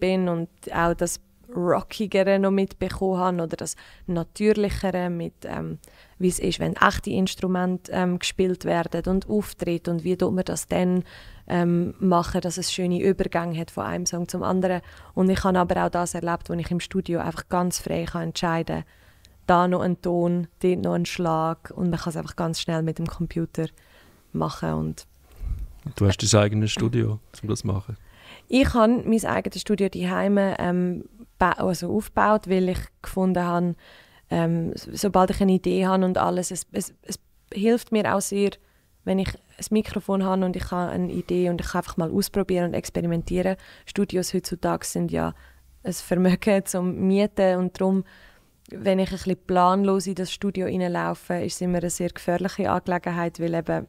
[0.00, 1.20] bin und auch das
[1.54, 5.78] Rockigere noch mitbekommen habe oder das Natürlichere mit, ähm,
[6.18, 10.44] wie es ist, wenn echte Instrumente ähm, gespielt werden und auftritt und wie tut man
[10.44, 11.04] das dann
[11.46, 14.80] ähm, machen, dass es schöne Übergänge hat von einem Song zum anderen.
[15.14, 18.22] Und ich habe aber auch das erlebt, wo ich im Studio einfach ganz frei kann
[18.28, 18.84] entscheiden kann,
[19.46, 22.82] da noch ein Ton, dort noch ein Schlag und man kann es einfach ganz schnell
[22.82, 23.66] mit dem Computer
[24.32, 25.06] machen und
[25.96, 27.96] Du hast dein eigenes Studio, um das zu machen.
[28.46, 31.04] Ich habe mein eigenes Studio daheim ähm,
[31.40, 33.74] also aufgebaut, weil ich gefunden habe,
[34.30, 37.18] ähm, so- sobald ich eine Idee habe und alles, es, es, es
[37.52, 38.50] hilft mir auch sehr,
[39.04, 42.10] wenn ich ein Mikrofon habe und ich habe eine Idee und ich kann einfach mal
[42.10, 43.56] ausprobieren und experimentieren.
[43.86, 45.34] Studios heutzutage sind ja
[45.82, 48.04] ein Vermögen zum Mieten und darum,
[48.70, 52.70] wenn ich ein bisschen planlos in das Studio reinlaufe, ist es immer eine sehr gefährliche
[52.70, 53.86] Angelegenheit, weil eben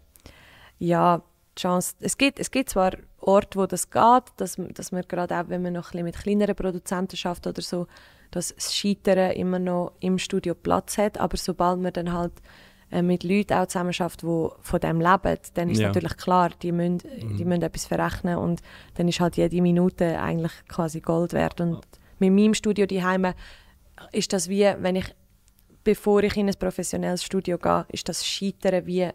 [0.79, 1.21] ja,
[1.55, 5.37] die Chance, es gibt, es gibt zwar Orte, wo das geht, dass, dass man gerade
[5.37, 7.87] auch, wenn man noch ein bisschen mit kleineren Produzenten schafft oder so,
[8.31, 12.33] dass das Scheitern immer noch im Studio Platz hat, aber sobald man dann halt
[12.93, 15.87] äh, mit Leuten auch zusammen schafft, die von dem leben, dann ist Ja.
[15.87, 16.99] natürlich klar, die müssen,
[17.37, 18.61] die müssen etwas verrechnen und
[18.95, 21.79] dann ist halt jede Minute eigentlich quasi Gold wert und
[22.19, 23.33] mit meinem Studio daheim
[24.11, 25.13] ist das wie, wenn ich,
[25.83, 29.09] bevor ich in ein professionelles Studio gehe, ist das Scheitern wie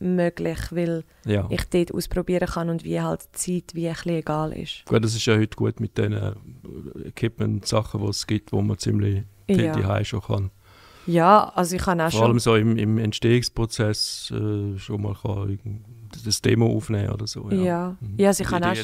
[0.00, 1.46] möglich, weil Ja.
[1.50, 4.84] ich dort ausprobieren kann und wie halt die Zeit wie ein bisschen egal ist.
[4.86, 6.32] Gut, das ist ja heute gut mit den äh,
[7.08, 9.72] Equipment-Sachen, die es gibt, wo man ziemlich Ja.
[9.72, 10.50] daheim schon kann.
[11.08, 12.38] Ja, also ich kann auch Vor allem schon...
[12.40, 15.58] so im, im Entstehungsprozess äh, schon mal kann
[16.24, 17.48] das Demo aufnehmen oder so.
[17.50, 18.14] Ja, Ja, Mhm.
[18.18, 18.74] ja also ich kann auch,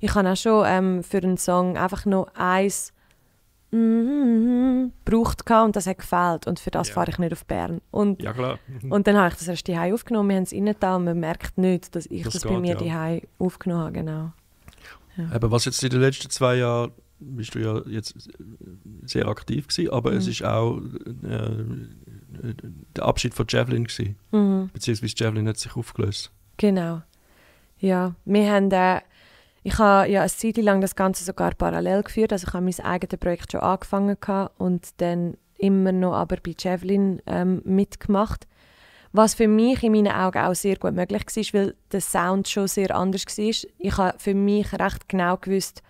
[0.00, 2.92] ich kann auch schon ähm, für einen Song einfach noch eins
[3.70, 6.94] gebraucht gehabt und das hat gefällt und für das Ja.
[6.94, 7.80] fahre ich nicht auf Bern.
[7.90, 8.58] Und, Ja, klar.
[8.88, 11.58] und dann habe ich das erst daheim aufgenommen, wir haben es da und man merkt
[11.58, 12.78] nicht, dass ich Das das, bei geht, mir ja.
[12.78, 14.32] daheim aufgenommen habe, genau.
[15.32, 18.14] Aber was jetzt in den letzten zwei Jahren bist du ja jetzt
[19.04, 20.30] sehr aktiv gewesen, aber es Mhm.
[20.30, 22.54] ist auch äh,
[22.96, 24.70] der Abschied von Javelin gewesen, Mhm.
[24.72, 26.30] beziehungsweise Javelin hat sich aufgelöst.
[26.56, 27.02] Genau.
[27.78, 29.00] Ja, wir haben äh,
[29.64, 32.78] ich habe ja eine Zeit lang das Ganze sogar parallel geführt, also ich habe mein
[32.84, 38.46] eigenes Projekt schon angefangen gehabt und dann immer noch aber bei Javelin ähm, mitgemacht.
[39.12, 42.68] Was für mich in meinen Augen auch sehr gut möglich war, weil der Sound schon
[42.68, 43.70] sehr anders war.
[43.78, 45.82] Ich habe für mich recht genau gewusst,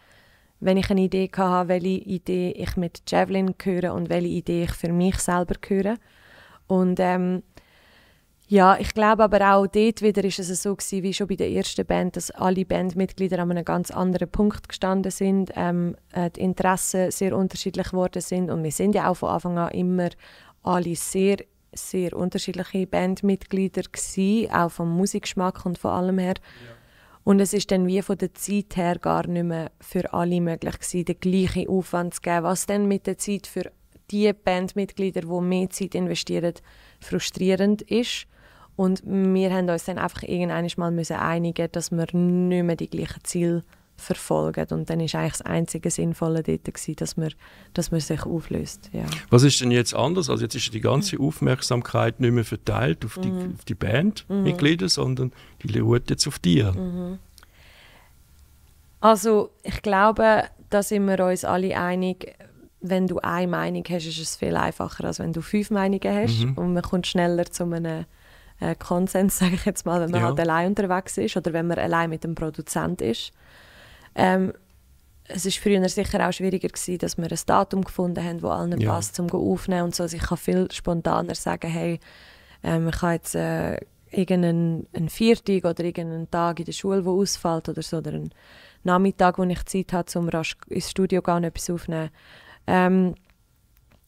[0.61, 4.73] wenn ich eine Idee hatte, welche Idee ich mit Javelin höre und welche Idee ich
[4.73, 5.97] für mich selber höre.
[6.67, 7.43] Und ähm,
[8.51, 11.51] ja, ich glaube aber auch dort wieder ist es so gewesen, wie schon bei der
[11.51, 16.41] ersten Band, dass alle Bandmitglieder an einem ganz anderen Punkt gestanden sind, ähm, äh, die
[16.41, 20.09] Interessen sehr unterschiedlich geworden sind und wir sind ja auch von Anfang an immer
[20.63, 21.37] alle sehr,
[21.75, 26.35] sehr unterschiedliche Bandmitglieder gewesen, auch vom Musikgeschmack und von allem her.
[26.37, 26.78] Ja.
[27.29, 30.79] Und es ist dann wie von der Zeit her gar nicht mehr für alle möglich
[30.79, 33.71] gewesen, den gleichen Aufwand zu geben, was dann mit der Zeit für
[34.11, 36.55] die Bandmitglieder, die mehr Zeit investieren,
[37.01, 38.27] frustrierend ist.
[38.77, 42.89] Und wir haben uns dann einfach irgendwann mal müssen einigen, dass wir nicht mehr die
[42.89, 43.63] gleichen Ziele
[43.99, 44.67] verfolgen.
[44.71, 47.31] Und dann ist eigentlich das einzige Sinnvolle dort, gewesen, dass, man,
[47.75, 48.91] dass man sich auflöst.
[48.93, 49.05] Ja.
[49.29, 50.31] Was ist denn jetzt anders?
[50.31, 53.55] Also jetzt ist die ganze Aufmerksamkeit nicht mehr verteilt auf die, mhm.
[53.59, 54.91] auf die Bandmitglieder, mhm.
[54.91, 55.33] sondern
[55.63, 56.73] die ruht jetzt auf dir.
[56.73, 57.19] Mhm.
[59.01, 62.37] Also ich glaube, da sind wir uns alle einig,
[62.81, 66.45] wenn du eine Meinung hast, ist es viel einfacher, als wenn du fünf Meinungen hast.
[66.45, 66.55] Mhm.
[66.55, 68.05] Und man kommt schneller zu einem
[68.61, 70.27] äh, Konsens, sage ich jetzt mal, wenn man ja.
[70.29, 73.33] halt allein unterwegs ist oder wenn man allein mit dem Produzent ist.
[74.19, 74.53] Ähm,
[75.29, 78.81] es war früher sicher auch schwieriger gewesen, dass wir ein Datum gefunden haben, das allen
[78.81, 78.93] ja.
[78.93, 80.03] passt, um aufzunehmen und so.
[80.03, 82.01] Also ich kann viel spontaner sagen, hey,
[82.65, 83.79] ähm, ich habe jetzt äh,
[84.11, 88.31] irgendeinen einen Viertag oder irgendeinen Tag in der Schule, wo ausfällt oder so, oder einen
[88.85, 92.11] Nachmittag, wo ich Zeit habe, um rasch ins Studio gehen und etwas aufzunehmen.
[92.67, 93.15] Ähm,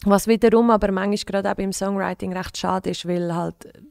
[0.05, 3.85] was wiederum aber manchmal gerade auch beim Songwriting recht schade ist, weil halt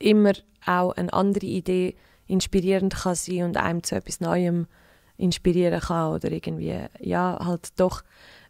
[0.00, 0.32] immer
[0.66, 1.94] auch eine andere Idee
[2.26, 4.66] inspirierend kann sein und einem zu etwas Neuem
[5.16, 8.02] inspirieren kann oder irgendwie, ja, halt doch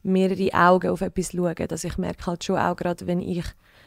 [0.03, 1.55] mehrere Augen auf etwas schauen.
[1.71, 3.45] Also ich merke halt schon auch gerade, wenn ich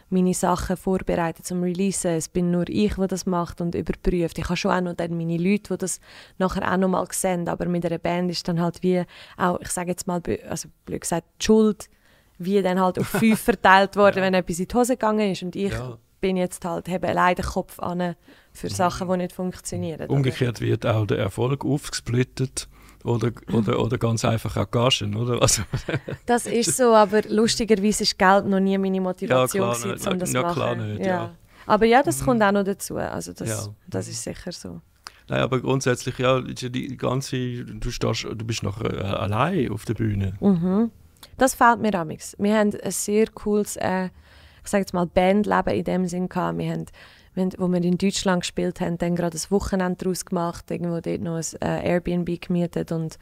[0.10, 4.38] meine Sachen vorbereite zum Releasen, es bin nur ich, der das macht und überprüft.
[4.38, 6.00] Ich habe schon auch noch dann meine Leute, die das
[6.38, 9.04] nachher auch noch mal sehen, aber mit einer Band ist dann halt wie
[9.36, 11.90] auch, ich sage jetzt mal, also blöd gesagt, die Schuld
[12.40, 14.24] wie dann halt auf fünf verteilt worden, ja.
[14.24, 17.36] wenn etwas in die Hose gegangen ist und ich ja bin jetzt halt, habe allein
[17.36, 18.16] den Kopf an
[18.52, 20.10] für Sachen, die nicht funktionieren.
[20.10, 22.68] Umgekehrt wird auch der Erfolg aufgesplittet
[23.04, 25.42] oder, oder, oder ganz einfach auch Gagen, oder?
[25.42, 25.64] Also,
[26.26, 30.20] das ist so, aber lustigerweise ist Geld noch nie meine Motivation, ja, klar, gewesen, um
[30.20, 30.56] das zu ja, machen.
[30.56, 31.06] Klar nicht, ja.
[31.06, 31.36] ja.
[31.66, 33.74] Aber ja, das kommt auch noch dazu, also das, ja.
[33.88, 34.82] das ist sicher so.
[35.30, 39.94] Nein, aber grundsätzlich, ja, die ganze, du, stehst, du bist noch äh, allein auf der
[39.94, 40.36] Bühne.
[40.40, 40.92] Mhm.
[41.38, 42.36] Das fehlt mir amigs.
[42.40, 44.10] Wir haben ein sehr cooles äh,
[44.68, 46.58] ich sage jetzt mal, Bandleben in dem Sinn gehabt.
[46.58, 46.86] Wir haben,
[47.58, 51.38] wo wir in Deutschland gespielt haben, dann gerade ein Wochenende daraus gemacht, irgendwo dort noch
[51.38, 53.18] ein äh, Airbnb gemietet und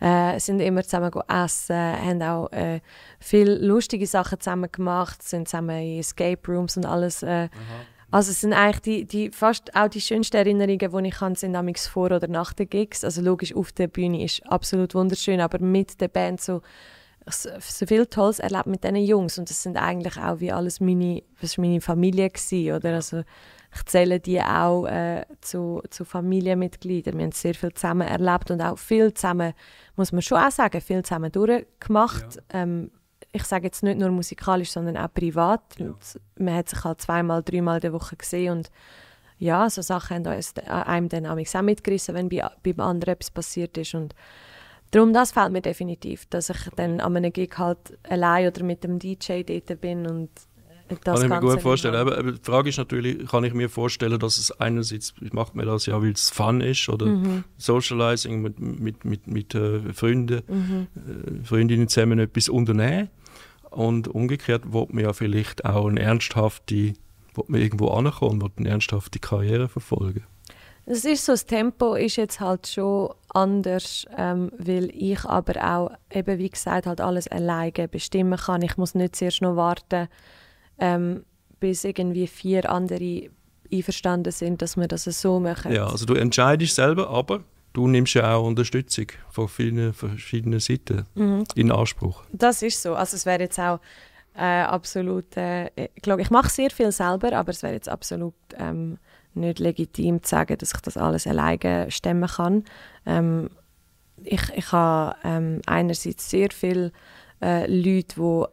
[0.00, 2.80] äh, sind immer zusammen essen, haben auch äh,
[3.20, 7.22] viele lustige Sachen zusammen gemacht, sind zusammen in Escape Rooms und alles.
[7.22, 7.48] Äh,
[8.10, 11.52] also es sind eigentlich die, die, fast auch die schönsten Erinnerungen, die ich habe, sind
[11.52, 13.04] damals vor oder nach den Gigs.
[13.04, 16.62] Also logisch, auf der Bühne ist absolut wunderschön, aber mit der Band so
[17.30, 21.22] so viel Tolles erlebt mit diesen Jungs und das sind eigentlich auch wie alles meine,
[21.40, 22.94] was meine Familie gewesen, oder?
[22.94, 23.22] Also
[23.74, 27.18] ich zähle die auch äh, zu, zu Familienmitgliedern.
[27.18, 29.52] Wir haben sehr viel zusammen erlebt und auch viel zusammen,
[29.96, 32.36] muss man schon auch sagen, viel zusammen durchgemacht.
[32.36, 32.62] Ja.
[32.62, 32.90] Ähm,
[33.32, 35.62] ich sage jetzt nicht nur musikalisch, sondern auch privat.
[35.78, 35.94] Ja.
[36.38, 38.70] man hat sich halt zweimal, dreimal in der Woche gesehen und
[39.38, 43.76] ja, so Sachen haben äh, einem dann auch mitgerissen, wenn bei, beim anderen etwas passiert
[43.78, 44.14] ist und
[44.90, 48.84] Darum, das fällt mir definitiv, dass ich dann an einem Gig halt allein oder mit
[48.84, 50.30] dem DJ dort bin und
[51.04, 51.94] das kann ich mir gut vorstellen.
[51.94, 55.66] Aber, aber, die Frage ist natürlich, kann ich mir vorstellen, dass es einerseits, macht man
[55.66, 57.44] das ja, weil es Fun ist oder mhm.
[57.58, 60.86] Socializing mit, mit, mit, mit äh, Freunden, mhm.
[60.96, 63.08] äh, Freundinnen zusammen etwas unternehmen.
[63.70, 66.94] Und umgekehrt wird man ja vielleicht auch eine ernsthafte,
[67.34, 70.24] wird man irgendwo ankommen und eine ernsthafte Karriere verfolgen.
[70.90, 75.90] Es ist so, das Tempo ist jetzt halt schon anders, ähm, weil ich aber auch,
[76.10, 78.62] eben wie gesagt, halt alles alleine bestimmen kann.
[78.62, 80.08] Ich muss nicht zuerst noch warten,
[80.78, 81.24] ähm,
[81.60, 83.28] bis irgendwie vier andere
[83.70, 85.72] einverstanden sind, dass wir das so machen.
[85.72, 87.40] Ja, also du entscheidest selber, aber
[87.74, 91.44] du nimmst ja auch Unterstützung von vielen verschiedenen Seiten mhm.
[91.54, 92.22] in Anspruch.
[92.32, 92.94] Das ist so.
[92.94, 93.78] Also es wäre jetzt auch
[94.34, 98.34] äh, absolut, äh, ich glaube, ich mache sehr viel selber, aber es wäre jetzt absolut
[98.56, 98.96] ähm,
[99.34, 102.64] nicht legitim zu sagen, dass ich das alles alleine stemmen kann.
[103.06, 103.50] Ähm,
[104.24, 106.92] ich, ich habe ähm, einerseits sehr viele
[107.40, 108.44] äh, Leute, die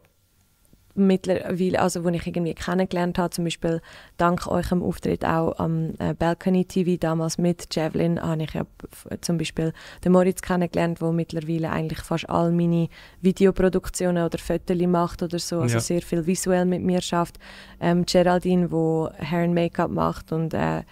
[0.96, 3.82] mittlerweile, also wo ich irgendwie kennengelernt habe, zum Beispiel
[4.18, 8.66] dank eurem Auftritt auch am äh, Balcony TV damals mit Javelin, habe ich ja
[9.22, 12.90] zum Beispiel den Moritz kennengelernt, der mittlerweile eigentlich fast all meine
[13.22, 15.80] Videoproduktionen oder Fotos macht oder so, also ja.
[15.82, 17.38] sehr viel visuell mit mir schafft.
[17.80, 20.84] Ähm, Geraldine, wo Hair and Make-up macht und äh,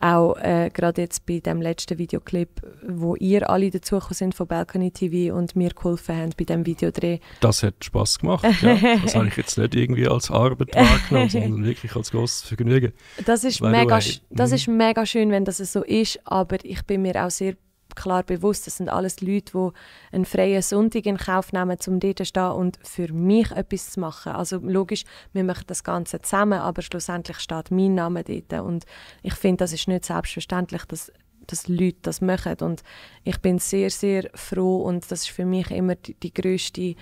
[0.00, 2.48] auch äh, gerade jetzt bei dem letzten Videoclip,
[2.86, 7.18] wo ihr alle dazugekommen sind von Balcony TV und mir geholfen habt bei dem Videodreh.
[7.40, 8.44] Das hat Spaß gemacht.
[8.62, 8.78] Ja.
[9.02, 12.92] Das habe ich jetzt nicht irgendwie als Arbeit wahrgenommen, sondern wirklich als großes Vergnügen.
[13.24, 13.98] Das ist, mega,
[14.30, 17.54] das ist mega schön, wenn das so ist, aber ich bin mir auch sehr
[17.98, 22.18] klar bewusst, das sind alles Leute, die einen freien Sonntag in Kauf nehmen, um dort
[22.18, 24.32] zu stehen und für mich etwas zu machen.
[24.32, 28.64] Also logisch, wir machen das Ganze zusammen, aber schlussendlich steht mein Name dort.
[28.64, 28.84] Und
[29.22, 31.12] ich finde, das ist nicht selbstverständlich, dass
[31.50, 32.56] dass Leute das machen.
[32.60, 32.82] Und
[33.24, 36.94] ich bin sehr, sehr froh und das ist für mich immer die, die grösste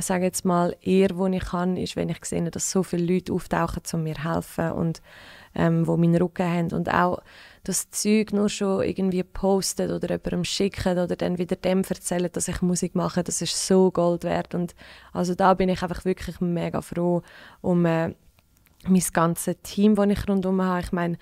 [0.00, 3.32] sage jetzt mal, eher, die ich kann, ist, wenn ich sehe, dass so viele Leute
[3.32, 5.02] auftauchen, um mir zu helfen und
[5.54, 6.72] ähm, wo meinen Rücken haben.
[6.72, 7.20] Und auch
[7.68, 12.48] das Zeug nur schon irgendwie postet oder jemandem schicken oder dann wieder dem erzählen, dass
[12.48, 14.74] ich Musik mache, das ist so Gold wert und
[15.12, 17.22] also da bin ich einfach wirklich mega froh
[17.60, 18.14] um äh,
[18.86, 20.80] mein ganzes Team, das ich rundherum habe.
[20.80, 21.18] Ich meine,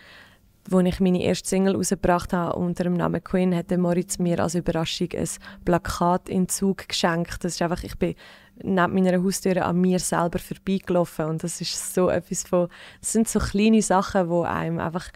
[0.71, 4.55] als ich meine erste Single rausgebracht habe unter dem Namen Queen, hat Moritz mir als
[4.55, 5.29] Überraschung ein
[5.65, 7.43] Plakat in Zug geschenkt.
[7.43, 8.15] Das ist einfach, ich bin
[8.63, 12.69] neben meiner Haustür an mir selber vorbeigelaufen und das ist so etwas von,
[13.01, 15.11] das sind so kleine Sachen, wo einem einfach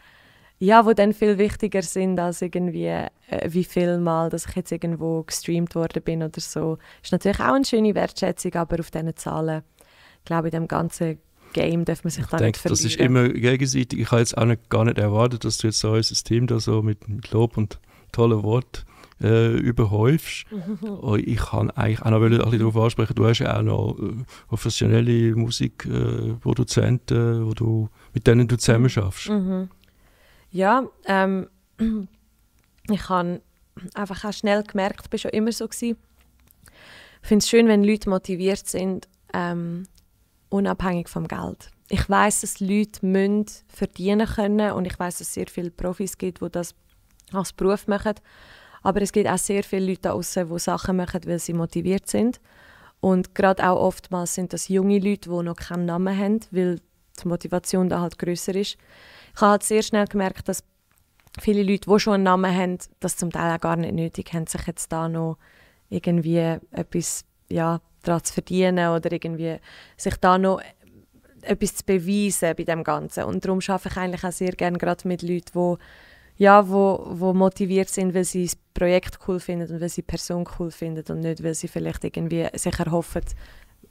[0.60, 3.08] ja, wo dann viel wichtiger sind als irgendwie, äh,
[3.48, 6.76] wie viel Mal, dass ich jetzt irgendwo gestreamt worden bin oder so.
[7.02, 9.62] Ist natürlich auch eine schöne Wertschätzung, aber auf diesen Zahlen,
[10.26, 11.18] glaube ich, in dem ganzen
[11.54, 12.84] Game darf man sich ich da denke, nicht verlieren.
[12.84, 14.00] Das ist immer gegenseitig.
[14.00, 16.60] Ich habe jetzt auch nicht, gar nicht erwartet, dass du jetzt so unser Team da
[16.60, 17.80] so mit, mit Lob und
[18.12, 18.84] tollen Worten
[19.22, 20.44] äh, überhäufst.
[21.16, 24.12] ich kann eigentlich auch noch ein bisschen darauf ansprechen, du hast ja auch noch äh,
[24.48, 29.30] professionelle Musikproduzenten, äh, mit denen du zusammen schaffst.
[29.30, 29.70] Mhm.
[30.50, 31.48] Ja, ähm,
[32.90, 33.40] ich habe
[33.94, 35.66] einfach auch schnell gemerkt, ich war schon immer so.
[35.66, 35.96] Gewesen.
[37.22, 39.86] Ich finde es schön, wenn Leute motiviert sind, ähm,
[40.48, 41.70] unabhängig vom Geld.
[41.88, 46.16] Ich weiß, dass Leute müssen verdienen können und ich weiß, dass es sehr viele Profis
[46.16, 46.74] gibt, die das
[47.32, 48.14] als Beruf machen.
[48.82, 52.08] Aber es gibt auch sehr viele Leute da draußen, die Sachen machen, weil sie motiviert
[52.08, 52.40] sind.
[53.00, 56.80] Und gerade auch oftmals sind das junge Leute, die noch keinen Namen haben, weil
[57.22, 58.78] die Motivation da halt größer ist
[59.34, 60.64] ich habe halt sehr schnell gemerkt, dass
[61.40, 64.46] viele Leute, die schon einen Namen haben, das zum Teil auch gar nicht nötig haben,
[64.46, 65.38] sich jetzt da noch
[65.88, 69.56] irgendwie etwas ja, daran zu verdienen oder irgendwie
[69.96, 70.60] sich da noch
[71.42, 73.24] etwas zu beweisen bei dem Ganzen.
[73.24, 75.76] Und darum arbeite ich eigentlich auch sehr gerne gerade mit Leuten, die
[76.36, 80.06] ja, wo, wo motiviert sind, weil sie das Projekt cool finden und weil sie die
[80.06, 83.22] Person cool finden und nicht, weil sie vielleicht irgendwie sich erhoffen,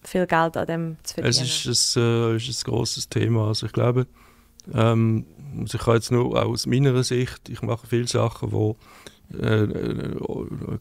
[0.02, 1.44] viel Geld an dem zu verdienen.
[1.44, 3.50] Es ist ein, äh, ist ein grosses Thema.
[3.50, 4.08] Also ich glaube,
[4.74, 5.26] ähm,
[5.60, 8.76] also ich kann jetzt nur aus meiner Sicht, ich mache viele Sachen, die
[9.38, 9.68] äh,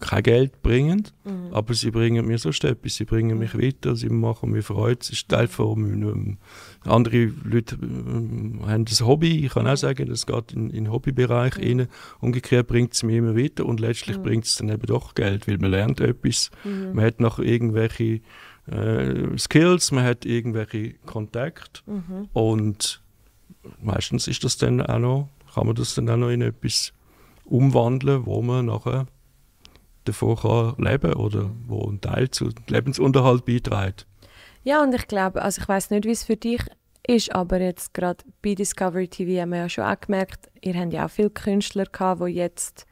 [0.01, 1.53] kein Geld bringen, mhm.
[1.53, 5.11] aber sie bringen mir so etwas, sie bringen mich weiter, sie machen mir Freude, es
[5.11, 6.39] ist Teil von meinem,
[6.85, 11.59] andere Leute äh, haben das Hobby, ich kann auch sagen, das geht in, den Hobbybereich
[11.59, 11.65] mhm.
[11.65, 11.89] rein,
[12.21, 14.23] umgekehrt bringt es mir immer weiter und letztlich mhm.
[14.23, 16.95] bringt es dann eben doch Geld, weil man lernt etwas, mhm.
[16.95, 18.21] man hat noch irgendwelche
[18.67, 22.29] äh, Skills, man hat irgendwelche Kontakte mhm.
[22.33, 23.03] und
[23.81, 26.93] meistens ist das dann auch noch, kann man das dann auch noch in etwas
[27.45, 29.07] umwandeln, wo man nachher
[30.05, 34.07] davon kann leben oder wo ein Teil zu Lebensunterhalt beiträgt.
[34.65, 36.63] Ja, und ich glaube, also ich weiß nicht, wie es für dich
[37.07, 40.93] ist, aber jetzt gerade bei Discovery TV haben wir ja schon auch gemerkt, ihr habt
[40.93, 42.87] ja auch viele Künstler gehabt, die jetzt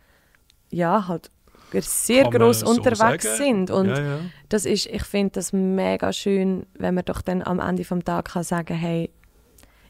[0.70, 1.30] ja halt
[1.72, 4.18] sehr groß unterwegs so sind und ja, ja.
[4.48, 8.32] das ist, ich finde das mega schön, wenn man doch dann am Ende vom Tag
[8.32, 9.10] kann sagen, hey,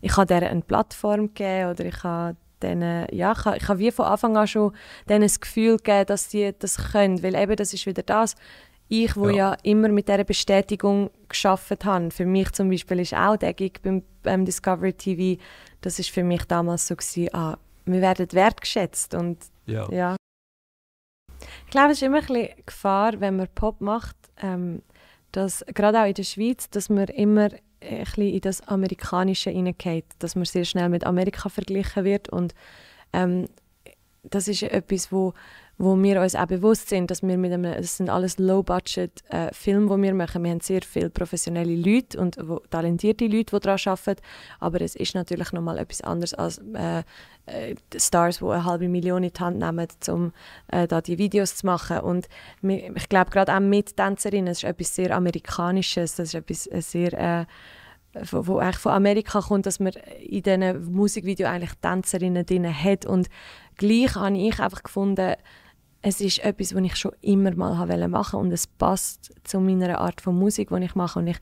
[0.00, 3.78] ich habe denen eine Plattform gegeben oder ich habe denen, ja, ich habe, ich habe
[3.78, 4.72] wie von Anfang an schon
[5.08, 8.34] denen das Gefühl gegeben, dass sie das können, weil eben das ist wieder das,
[8.88, 13.14] ich, wo ja, ja immer mit dieser Bestätigung geschafft habe, für mich zum Beispiel ist
[13.14, 15.40] auch der Gig beim, beim Discovery TV,
[15.80, 19.88] das ist für mich damals so gewesen, ah, wir werden wertgeschätzt und ja.
[19.90, 20.16] ja.
[21.64, 24.82] Ich glaube, es ist immer ein bisschen Gefahr, wenn man Pop macht, ähm,
[25.32, 27.48] dass gerade auch in der Schweiz, dass man immer
[27.86, 32.28] ein bisschen in das Amerikanische hineingeht, dass man sehr schnell mit Amerika verglichen wird.
[32.28, 32.54] Und
[33.12, 33.46] ähm,
[34.22, 35.34] das ist etwas, wo,
[35.78, 39.96] wo wir uns auch bewusst sind, dass wir mit einem, das sind alles Low-Budget-Filme, äh,
[39.96, 40.42] die wir machen.
[40.42, 44.22] Wir haben sehr viele professionelle Leute und wo, talentierte Leute, die daran arbeiten,
[44.58, 47.02] aber es ist natürlich nochmal etwas anderes als äh,
[47.46, 50.32] äh, Stars, die eine halbe Million in die Hand nehmen, um
[50.68, 52.00] äh, da die Videos zu machen.
[52.00, 52.26] Und
[52.62, 56.80] ich glaube, gerade auch mit Tänzerinnen, das ist etwas sehr Amerikanisches, das ist etwas äh,
[56.80, 57.44] sehr äh,
[58.30, 63.04] wo, wo eigentlich von Amerika kommt, dass man in diesen Musikvideos eigentlich Tänzerinnen drin hat
[63.04, 63.28] und
[63.76, 65.34] gleich habe ich einfach gefunden,
[66.08, 69.98] es ist etwas, was ich schon immer mal machen wollte und es passt zu meiner
[69.98, 71.18] Art von Musik, die ich mache.
[71.18, 71.38] Und ich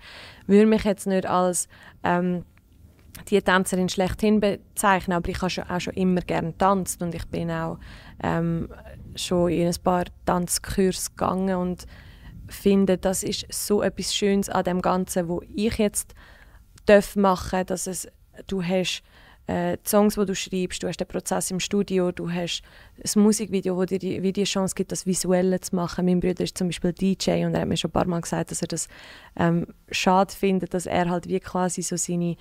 [0.47, 1.69] würde mich jetzt nicht als
[2.03, 2.47] ähm,
[3.29, 7.27] die Tänzerin schlechthin bezeichnen, aber ich habe schon, auch schon immer gerne getanzt und ich
[7.27, 7.79] bin auch
[8.23, 8.71] ähm,
[9.17, 11.87] schon in ein paar Tanzkurse gegangen und
[12.49, 16.15] finde, das ist so etwas Schönes an dem Ganzen, wo ich jetzt
[16.87, 18.09] darf machen, dass es,
[18.47, 19.03] du hast
[19.47, 22.63] äh, Songs, die du schreibst, du hast den Prozess im Studio, du hast
[23.03, 26.07] ein Musikvideo, wo dir die, die Chance gibt, das Visuelle zu machen.
[26.07, 28.51] Mein Bruder ist zum Beispiel DJ und er hat mir schon ein paar Mal gesagt,
[28.51, 28.89] dass er das
[29.37, 32.37] ähm, schade findet, dass er halt wie quasi so seine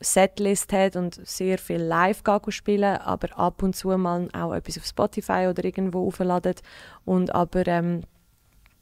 [0.00, 4.84] Setlist hat und sehr viel live spielen, aber ab und zu mal auch etwas auf
[4.84, 6.62] Spotify oder irgendwo aufladet
[7.04, 8.02] und aber ähm,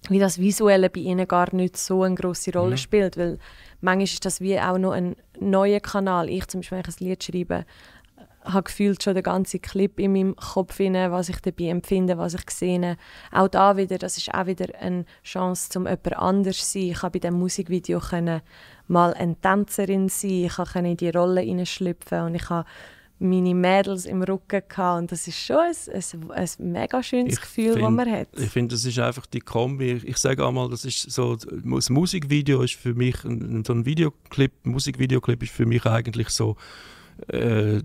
[0.09, 2.79] wie das Visuelle bei ihnen gar nicht so eine große Rolle mhm.
[2.79, 3.39] spielt, weil
[3.81, 6.29] manchmal ist das wie auch noch ein neuer Kanal.
[6.29, 7.65] Ich zum Beispiel, wenn ich ein Lied schreibe,
[8.45, 12.35] habe gefühlt schon den ganzen Clip in meinem Kopf rein, was ich dabei empfinde, was
[12.35, 12.97] ich sehe.
[13.31, 16.91] Auch da wieder, das ist auch wieder eine Chance, um jemand anders zu sein.
[16.91, 18.43] Ich konnte bei diesem Musikvideo können
[18.89, 22.67] mal eine Tänzerin sein, ich konnte in die Rolle hineinschlüpfen und ich habe
[23.23, 25.01] meine Mädels im Rücken gehabt.
[25.01, 28.29] und das ist schon ein, ein, ein mega schönes ich Gefühl, das man hat.
[28.37, 30.01] Ich finde, das ist einfach die Kombi.
[30.05, 33.29] Ich, sage einmal, das ist so, das Musikvideo ist für mich, so
[33.73, 36.57] ein Videoclip, Musikvideoclip ist für mich eigentlich so
[37.29, 37.81] äh,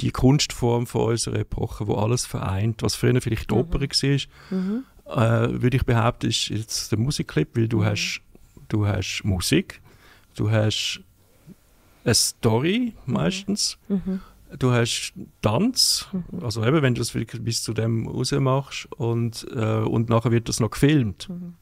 [0.00, 3.60] die Kunstform von unserer Epoche, wo alles vereint, was früher vielleicht die mhm.
[3.60, 4.18] Oper war,
[4.50, 4.84] mhm.
[5.06, 7.84] äh, würde ich behaupten, ist jetzt der Musikclip, weil du mhm.
[7.86, 8.20] hast,
[8.68, 9.80] du hast Musik,
[10.36, 11.00] du hast
[12.04, 13.12] eine Story mhm.
[13.12, 14.20] meistens, mhm
[14.58, 16.08] du hast Tanz,
[16.40, 20.30] also eben, wenn du das wirklich bis zu dem raus machst und, äh, und nachher
[20.30, 21.28] wird das noch gefilmt.
[21.28, 21.54] Mhm.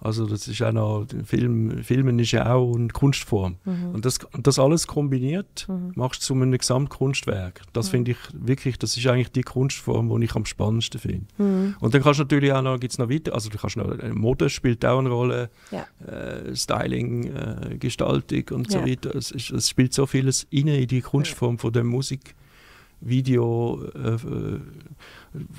[0.00, 3.56] Also das ist auch noch, Film, Filmen ist ja auch eine Kunstform.
[3.64, 3.94] Mhm.
[3.94, 5.92] Und das, das alles kombiniert mhm.
[5.94, 7.62] machst du zu einem Gesamtkunstwerk.
[7.72, 7.90] Das mhm.
[7.90, 11.26] finde ich wirklich, das ist eigentlich die Kunstform, die ich am spannendsten finde.
[11.38, 11.76] Mhm.
[11.80, 14.10] Und dann kannst du natürlich auch noch, gibt's noch weiter, also du kannst noch, äh,
[14.10, 15.86] Mode spielt auch eine Rolle, ja.
[16.06, 18.80] äh, Styling, äh, Gestaltung und ja.
[18.80, 19.14] so weiter.
[19.14, 22.34] Es, ist, es, spielt so vieles rein in die Kunstform von der Musik.
[23.00, 24.60] Video, äh, äh,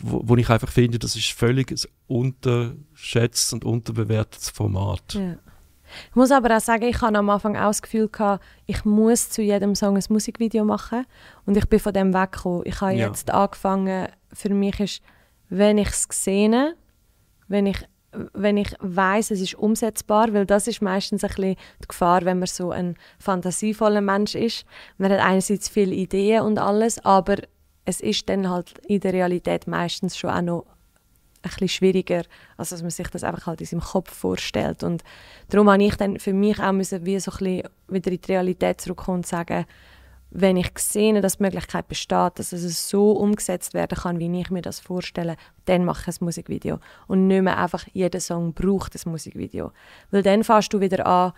[0.01, 5.13] wo, wo, ich einfach finde, das ist völlig ein unterschätztes und unterbewertetes Format.
[5.13, 5.35] Ja.
[6.09, 9.29] Ich muss aber auch sagen, ich hatte am Anfang auch das Gefühl, gehabt, ich muss
[9.29, 11.05] zu jedem Song ein Musikvideo machen
[11.45, 12.63] und ich bin von dem weggekommen.
[12.65, 13.07] Ich habe ja.
[13.07, 15.01] jetzt angefangen, für mich ist,
[15.49, 16.75] wenn ich es sehe,
[17.47, 17.77] wenn ich
[18.33, 22.39] wenn ich weiß, es ist umsetzbar, weil das ist meistens ein bisschen die Gefahr, wenn
[22.39, 24.65] man so ein fantasievoller Mensch ist.
[24.97, 27.37] Man hat einerseits viele Ideen und alles, aber
[27.85, 30.65] es ist dann halt in der Realität meistens schon auch noch
[31.43, 32.23] ein bisschen schwieriger,
[32.57, 34.83] als dass man sich das einfach halt in seinem Kopf vorstellt.
[34.83, 35.03] Und
[35.49, 38.31] darum habe ich dann für mich auch müssen, wie so ein bisschen wieder in die
[38.31, 39.65] Realität zurückkommen und sagen,
[40.29, 44.49] wenn ich sehe, dass die Möglichkeit besteht, dass es so umgesetzt werden kann, wie ich
[44.49, 46.79] mir das vorstelle, dann mache ich ein Musikvideo.
[47.07, 49.71] Und nicht mehr einfach jeder Song braucht ein Musikvideo.
[50.11, 51.33] Weil dann fährst du wieder an,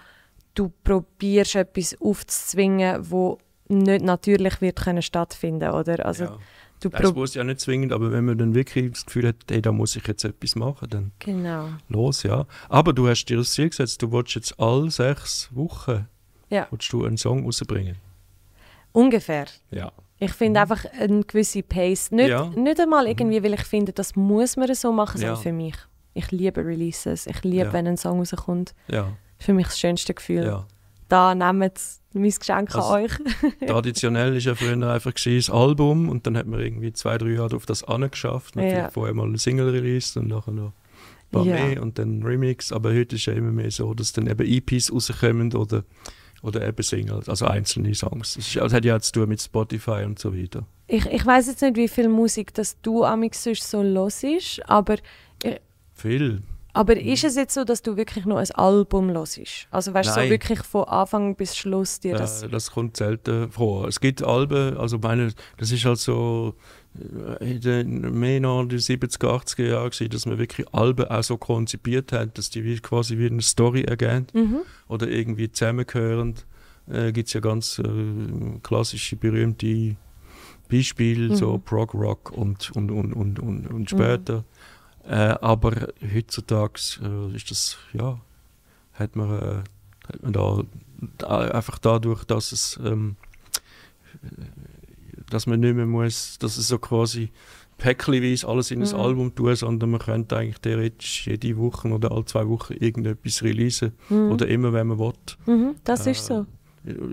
[0.56, 3.38] du probierst etwas aufzuzwingen, wo
[3.70, 6.38] nicht natürlich wird können stattfinden oder also ja.
[6.80, 9.62] du das muss ja nicht zwingend aber wenn man dann wirklich das Gefühl hat hey,
[9.62, 13.52] da muss ich jetzt etwas machen dann genau los ja aber du hast dir das
[13.52, 16.08] Ziel gesetzt du willst jetzt alle sechs Wochen
[16.50, 16.68] ja.
[16.90, 17.96] du einen Song rausbringen
[18.92, 19.46] Ungefähr.
[19.72, 19.92] Ja.
[20.20, 20.64] Ich finde mhm.
[20.64, 22.12] einfach eine gewisse Pace.
[22.12, 22.50] Nicht, ja.
[22.50, 23.12] nicht einmal mhm.
[23.12, 25.42] irgendwie, weil ich finde, das muss man so machen, sondern ja.
[25.42, 25.76] für mich.
[26.14, 27.28] Ich liebe Releases.
[27.28, 27.74] Ich liebe, ja.
[27.74, 28.74] wenn ein Song rauskommt.
[28.90, 29.14] Ja.
[29.38, 30.66] Für mich das schönste Gefühl.
[31.08, 31.80] Da nehmt
[32.14, 33.12] mein Geschenk also, an euch.
[33.68, 37.56] traditionell war ja früher einfach das Album und dann hat man irgendwie zwei, drei Jahre
[37.56, 38.56] auf das angeschafft.
[38.56, 38.90] Natürlich ja.
[38.90, 42.72] vorher mal ein Single released und nachher noch ein paar mehr und dann Remix.
[42.72, 45.84] Aber heute ist es ja immer mehr so, dass dann eben EPs rauskommen oder
[46.42, 48.36] oder eben Singles, also einzelne Songs.
[48.36, 50.66] Das, ist, das hat ja zu tun mit Spotify und so weiter.
[50.88, 54.96] Ich, ich weiß jetzt nicht, wie viel Musik das du amix so los ist, aber...
[55.44, 55.60] Ich,
[55.94, 56.42] viel.
[56.74, 59.68] Aber ist es jetzt so, dass du wirklich noch ein Album hörst?
[59.72, 62.44] Also weißt du, so wirklich von Anfang bis Schluss dir das...
[62.44, 63.88] Äh, das kommt selten vor.
[63.88, 66.54] Es gibt Alben, also meine, das ist halt so
[67.40, 72.12] in den in den 70er, 80er Jahren gewesen, dass man wirklich Alben auch so konzipiert
[72.12, 74.60] hat, dass die wie, quasi wie eine Story ergeben mhm.
[74.88, 76.46] oder irgendwie zusammengehörend.
[76.88, 79.96] Äh, gibt es ja ganz äh, klassische, berühmte
[80.70, 81.36] Beispiele, mhm.
[81.36, 83.88] so Prog Rock und, und, und, und, und, und mhm.
[83.88, 84.38] später.
[85.06, 85.12] Mhm.
[85.12, 88.20] Äh, aber heutzutage äh, ist das, ja,
[88.94, 89.64] hat man, äh,
[90.08, 90.64] hat man da,
[91.18, 93.16] da einfach dadurch, dass es ähm,
[95.30, 97.30] dass man nicht mehr muss, dass es so quasi
[97.77, 98.95] päckchenweise alles in ein mhm.
[98.95, 103.93] Album tun, sondern man könnte eigentlich theoretisch jede Woche oder alle zwei Wochen irgendetwas releasen
[104.09, 104.32] mhm.
[104.32, 105.13] oder immer, wenn man will.
[105.45, 106.45] Mhm, das äh, ist so.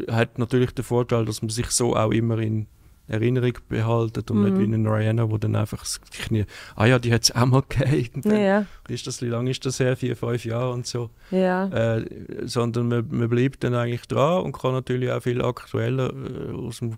[0.08, 2.66] hat natürlich den Vorteil, dass man sich so auch immer in
[3.08, 4.44] Erinnerung behalten und Mhm.
[4.44, 6.44] nicht wie eine Rihanna, wo dann einfach das Knie,
[6.74, 8.22] ah ja, die hat es auch mal gegeben.
[8.30, 9.96] Ja, Ist das, wie lange ist das her?
[9.96, 11.10] Vier, fünf Jahre und so.
[11.30, 11.66] ja.
[11.68, 12.04] Äh,
[12.44, 16.78] sondern man, man bleibt dann eigentlich dran und kann natürlich auch viel aktueller äh, aus
[16.80, 16.96] dem,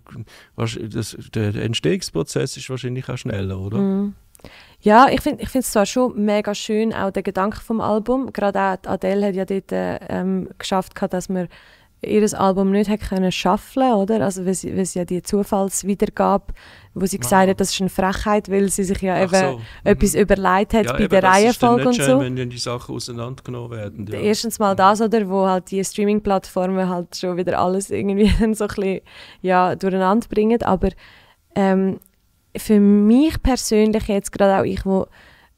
[0.57, 3.77] wahrsch- das, der Entstehungsprozess ist wahrscheinlich auch schneller, oder?
[3.77, 4.13] Mhm.
[4.81, 8.31] Ja, ich finde es zwar schon mega schön, auch der Gedanke vom Album.
[8.31, 11.49] Gerade auch Adele hat ja dort äh, ähm, geschafft, dass man
[12.01, 14.21] ihr Album nicht hat können schaffeln, oder?
[14.21, 16.53] Also weil sie, weil sie ja die Zufallswiedergabe,
[16.93, 19.57] wo sie gesagt hat, das ist eine Frechheit, weil sie sich ja Ach eben so,
[19.57, 19.63] mhm.
[19.83, 22.19] etwas überlegt hat Ja, bei der Reihenfolge und schön, so.
[22.21, 24.07] wenn dann die Sachen auseinandergenommen werden.
[24.07, 24.19] Ja.
[24.19, 28.67] Erstens mal das, oder, wo halt die Streaming-Plattformen halt schon wieder alles irgendwie so ein
[28.67, 29.01] bisschen
[29.41, 30.61] ja, durcheinander bringen.
[30.63, 30.89] Aber
[31.55, 31.99] ähm,
[32.55, 35.07] für mich persönlich jetzt gerade auch ich, wo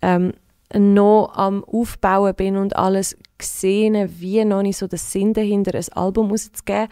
[0.01, 0.33] ähm,
[0.73, 5.93] noch am Aufbauen bin und alles gesehen, wie noch nicht so der Sinn dahinter, ein
[5.93, 6.87] Album rauszugeben,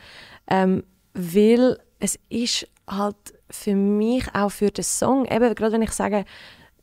[0.48, 0.84] ähm,
[1.14, 3.16] weil es ist halt
[3.50, 6.26] für mich auch für den Song, eben gerade wenn ich sage,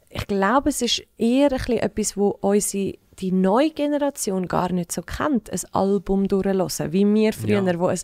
[0.09, 4.93] ich glaube, es ist eher ein bisschen etwas, wo unsere die neue Generation gar nicht
[4.93, 6.93] so kennt, ein Album durchzuhören.
[6.93, 7.79] Wie wir früher, Ja.
[7.79, 7.99] wo ein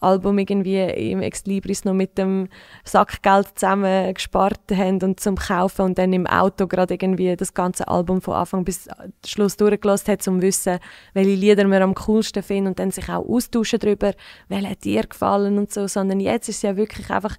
[0.00, 0.78] Album irgendwie
[1.10, 2.48] im Ex Libris noch mit dem
[2.84, 7.88] Sackgeld zusammen gespart haben und zum Kaufen und dann im Auto gerade irgendwie das ganze
[7.88, 8.88] Album von Anfang bis
[9.26, 10.78] Schluss durchgelassen hat, um zu wissen,
[11.14, 14.12] welche Lieder wir am coolsten finden und dann sich auch austauschen darüber,
[14.48, 17.36] welche dir gefallen und so, sondern jetzt ist es ja wirklich einfach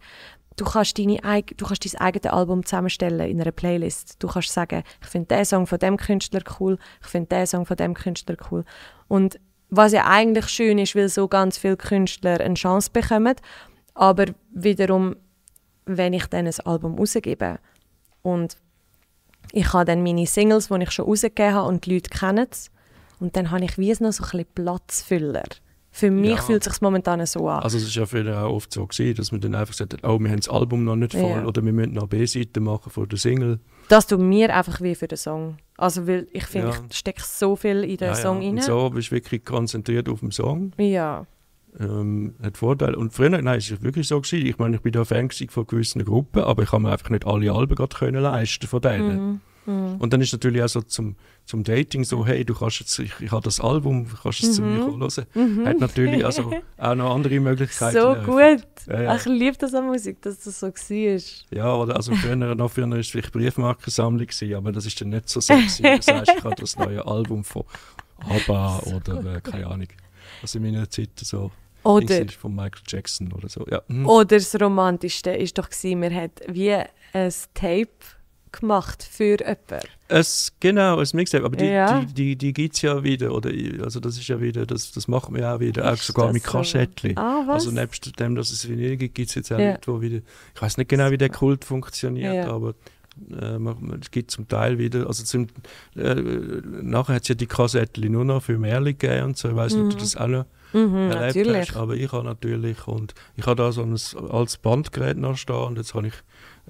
[0.60, 1.20] du kannst, deine,
[1.56, 4.16] du kannst dein eigenes Album zusammenstellen in einer Playlist.
[4.20, 7.66] Du kannst sagen, ich finde den Song von dem Künstler cool, ich finde den Song
[7.66, 8.66] von dem Künstler cool.
[9.08, 9.40] Und
[9.70, 13.36] was ja eigentlich schön ist, weil so ganz viele Künstler eine Chance bekommen,
[13.94, 15.16] aber wiederum,
[15.86, 17.60] wenn ich dann ein Album rausgebe
[18.22, 18.58] und
[19.52, 22.70] ich habe dann meine Singles, die ich schon rausgegeben habe und die Leute kennen es,
[23.20, 25.44] und dann habe ich wie noch so ein bisschen Platzfüller.
[26.00, 26.42] Für mich Ja.
[26.42, 27.62] fühlt es sich momentan so an.
[27.62, 30.18] Also es ist ja früher auch oft so gewesen, dass man dann einfach sagt, oh,
[30.18, 31.46] wir haben das Album noch nicht voll Ja.
[31.46, 33.60] oder wir müssen noch B-Seite machen von der Single.
[33.90, 35.58] Das tut mir einfach weh für den Song.
[35.78, 36.74] Also, weil ich finde, Ja.
[36.90, 38.48] ich stecke so viel in den Ja, Song ja.
[38.48, 38.58] rein.
[38.58, 40.72] Und so bist du wirklich konzentriert auf den Song.
[40.78, 41.26] Ja.
[41.80, 42.98] Ähm, hat Vorteile.
[42.98, 44.46] Und früher, nein, es ist wirklich so gewesen.
[44.46, 47.28] Ich meine, ich bin da Fan von gewissen Gruppen, aber ich habe mir einfach nicht
[47.28, 49.16] alle Alben gerade können leisten von denen.
[49.34, 49.42] Mhm.
[49.70, 49.96] Mhm.
[50.00, 51.16] Und dann ist natürlich auch so zum,
[51.46, 54.56] zum Dating so, hey, du kannst jetzt, ich, ich habe das Album, du kannst es
[54.56, 55.00] zu mir Mhm.
[55.36, 55.66] hören.
[55.68, 57.94] Hat natürlich also auch noch andere Möglichkeiten.
[57.98, 58.66] So eröffnet.
[58.86, 58.88] gut.
[58.88, 59.16] Ja, ja.
[59.16, 61.58] Ich liebe das an Musik, dass das so war.
[61.58, 65.10] Ja, oder also früher, noch früher war es vielleicht Briefmarkensammlung, gewesen, aber das ist dann
[65.10, 65.84] nicht so sexy.
[65.98, 67.64] Das heißt, ich habe das neue Album von
[68.20, 69.88] ABBA oder äh, keine Ahnung.
[70.42, 71.52] Was in meiner Zeit so
[71.84, 73.66] Oder, von Michael Jackson oder so.
[73.70, 73.82] Ja.
[73.88, 74.06] hm.
[74.06, 77.88] oder das Romantischste ist doch, gewesen, man hat wie ein Tape
[78.52, 79.80] gemacht für jemanden.
[80.08, 82.00] Es, genau, ein Mixtape, aber die, Ja.
[82.02, 83.52] die, die, die gibt es ja wieder, oder?
[83.84, 86.26] Also das ist ja wieder, das, das machen wir ja auch wieder, auch Ist sogar
[86.28, 86.52] das mit so?
[86.52, 87.18] Kassettchen.
[87.18, 87.56] Ah, was?
[87.66, 89.72] Also nebst dem, dass es Vinyl gibt, gibt es jetzt auch Ja.
[89.72, 90.22] Leute, wo wieder,
[90.56, 92.52] ich weiß nicht genau, wie der Kult funktioniert, Ja.
[92.52, 92.74] aber
[93.32, 93.58] äh,
[94.02, 95.48] es gibt zum Teil wieder, also zum,
[95.96, 99.56] äh, nachher hat es ja die Kassettchen nur noch für Märchen gegeben und so, ich
[99.56, 101.70] weiß nicht, ob du das auch noch Mhm, erlebt natürlich.
[101.72, 103.98] hast, aber ich habe natürlich, und ich habe da so ein
[104.30, 106.14] altes Bandgerät noch stehen und jetzt habe ich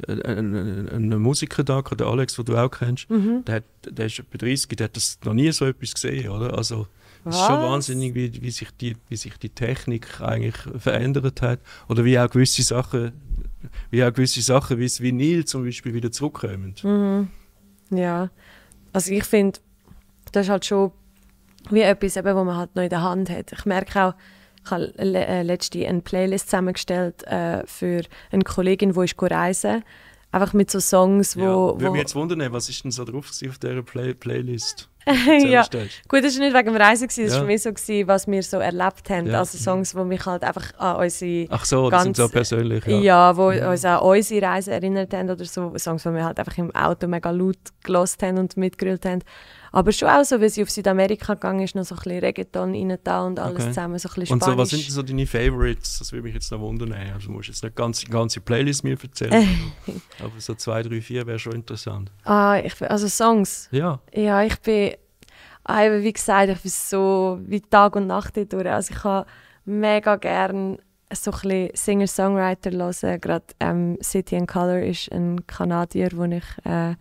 [0.08, 3.44] einen Musiker da, den Alex, den du auch kennst, Mhm.
[3.46, 6.58] der, hat, der ist etwa 30, der hat das noch nie so etwas gesehen, oder?
[6.58, 6.88] Also
[7.26, 11.60] es ist schon wahnsinnig, wie, wie, sich die, wie sich die Technik eigentlich verändert hat
[11.90, 13.12] oder wie auch gewisse Sachen,
[13.92, 16.76] wie auch gewisse Sachen wie Vinyl zum Beispiel wieder zurückkommen.
[16.82, 17.28] Mhm.
[17.98, 18.30] Ja.
[18.94, 19.60] Also ich finde,
[20.32, 20.92] das ist halt schon
[21.70, 23.52] wie etwas, eben, was man halt noch in der Hand hat.
[23.52, 24.14] Ich merke auch,
[24.70, 29.84] ich habe äh, letztens eine Playlist zusammengestellt äh, für eine Kollegin, die ist reisen
[30.32, 31.42] Einfach mit so Songs, wo...
[31.42, 31.48] ja.
[31.56, 34.88] wo Würde mich jetzt wundern, was ist denn so drauf auf dieser Play Playlist?
[35.08, 35.64] ja.
[36.08, 37.40] Gut, das war nicht wegen dem Reisen, gewesen, das Ja.
[37.40, 39.26] war mehr so, gewesen, was wir so erlebt haben.
[39.26, 39.40] Ja.
[39.40, 41.48] Also Songs, die mich halt einfach an unsere...
[41.50, 43.00] Ach so, das sind Ganz- so persönlich, ja.
[43.00, 43.70] Ja, wo Mhm.
[43.70, 45.76] uns an unsere Reise erinnert haben oder so.
[45.78, 49.24] Songs, die wir halt einfach im Auto mega laut gelost haben und mitgerüllt haben.
[49.72, 52.74] Aber schon auch so, weil sie auf Südamerika gegangen ist, noch so ein bisschen Reggaeton
[52.74, 53.68] rein da und alles Okay.
[53.70, 56.00] zusammen, so ein bisschen Und so, was sind denn so deine Favorites?
[56.00, 56.94] Das würde mich jetzt noch wundern.
[56.94, 59.48] Also du musst jetzt nicht ganz, die ganze Playlist mir erzählen.
[60.20, 62.12] aber so zwei, drei, vier wäre schon interessant.
[62.26, 63.68] ah, ich, also Songs.
[63.72, 64.94] Ja, Ja, ich bin,
[65.66, 68.68] ah, eben wie gesagt, ich bin so wie Tag und Nacht durch.
[68.70, 69.28] Also ich habe
[69.66, 70.78] mega gern
[71.14, 73.22] so ein bisschen Singer-Songwriter hören.
[73.22, 76.96] Gerade ähm, City and Color ist ein Kanadier, wo ich, äh,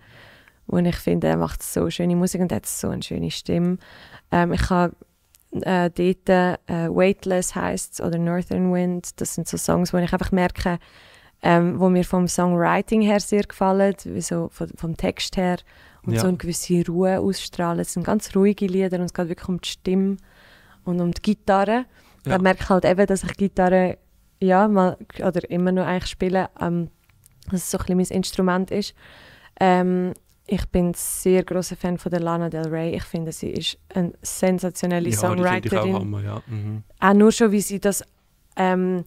[0.68, 3.78] wo ich finde, er macht so schöne Musik und hat so eine schöne Stimme.
[4.30, 4.94] Ähm, ich habe
[5.52, 9.20] äh, dort äh, Weightless heißt oder Northern Wind.
[9.20, 10.78] Das sind so Songs, wo ich einfach merke,
[11.42, 15.56] ähm, wo mir vom Songwriting her sehr gefallen, so vom, vom Text her
[16.04, 16.20] und Ja.
[16.20, 17.80] so eine gewisse Ruhe ausstrahlen.
[17.80, 20.16] Es sind ganz ruhige Lieder und es geht wirklich um die Stimme
[20.84, 21.86] und um die Gitarre.
[22.26, 22.36] ja.
[22.36, 23.98] da merke ich halt eben, dass ich Gitarre
[24.40, 26.90] ja, mal, oder immer noch eigentlich spiele, ähm,
[27.50, 28.94] dass es so ein bisschen mein Instrument ist.
[29.60, 30.12] Ähm,
[30.50, 32.96] ich bin ein sehr großer Fan von der Lana Del Rey.
[32.96, 35.94] Ich finde, sie ist eine sensationelle ja, Songwriterin.
[35.94, 36.42] auch, Hammer, ja.
[36.46, 36.82] mhm.
[36.98, 38.02] auch nur schon, wie sie das,
[38.56, 39.04] ähm,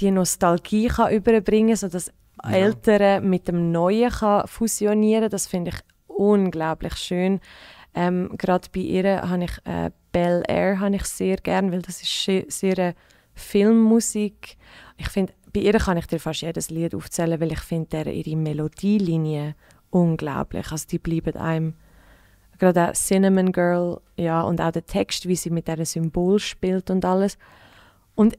[0.00, 2.12] die Nostalgie kann überbringen kann, so das
[2.44, 2.50] ja.
[2.50, 7.40] Ältere mit dem Neuen kann fusionieren Das finde ich unglaublich schön.
[7.94, 12.02] Ähm, Gerade bei ihr habe ich äh, Bel Air habe ich sehr gern, weil das
[12.02, 12.94] ist sehr, sehr
[13.34, 14.58] Filmmusik.
[14.98, 18.36] Ich finde, bei ihr kann ich dir fast jedes Lied aufzählen, weil ich finde ihre
[18.36, 19.54] Melodielinie
[19.92, 20.72] unglaublich.
[20.72, 21.74] Also die bleiben einem
[22.58, 26.90] gerade auch Cinnamon Girl, ja, und auch der Text, wie sie mit diesem Symbol spielt
[26.90, 27.38] und alles.
[28.14, 28.38] Und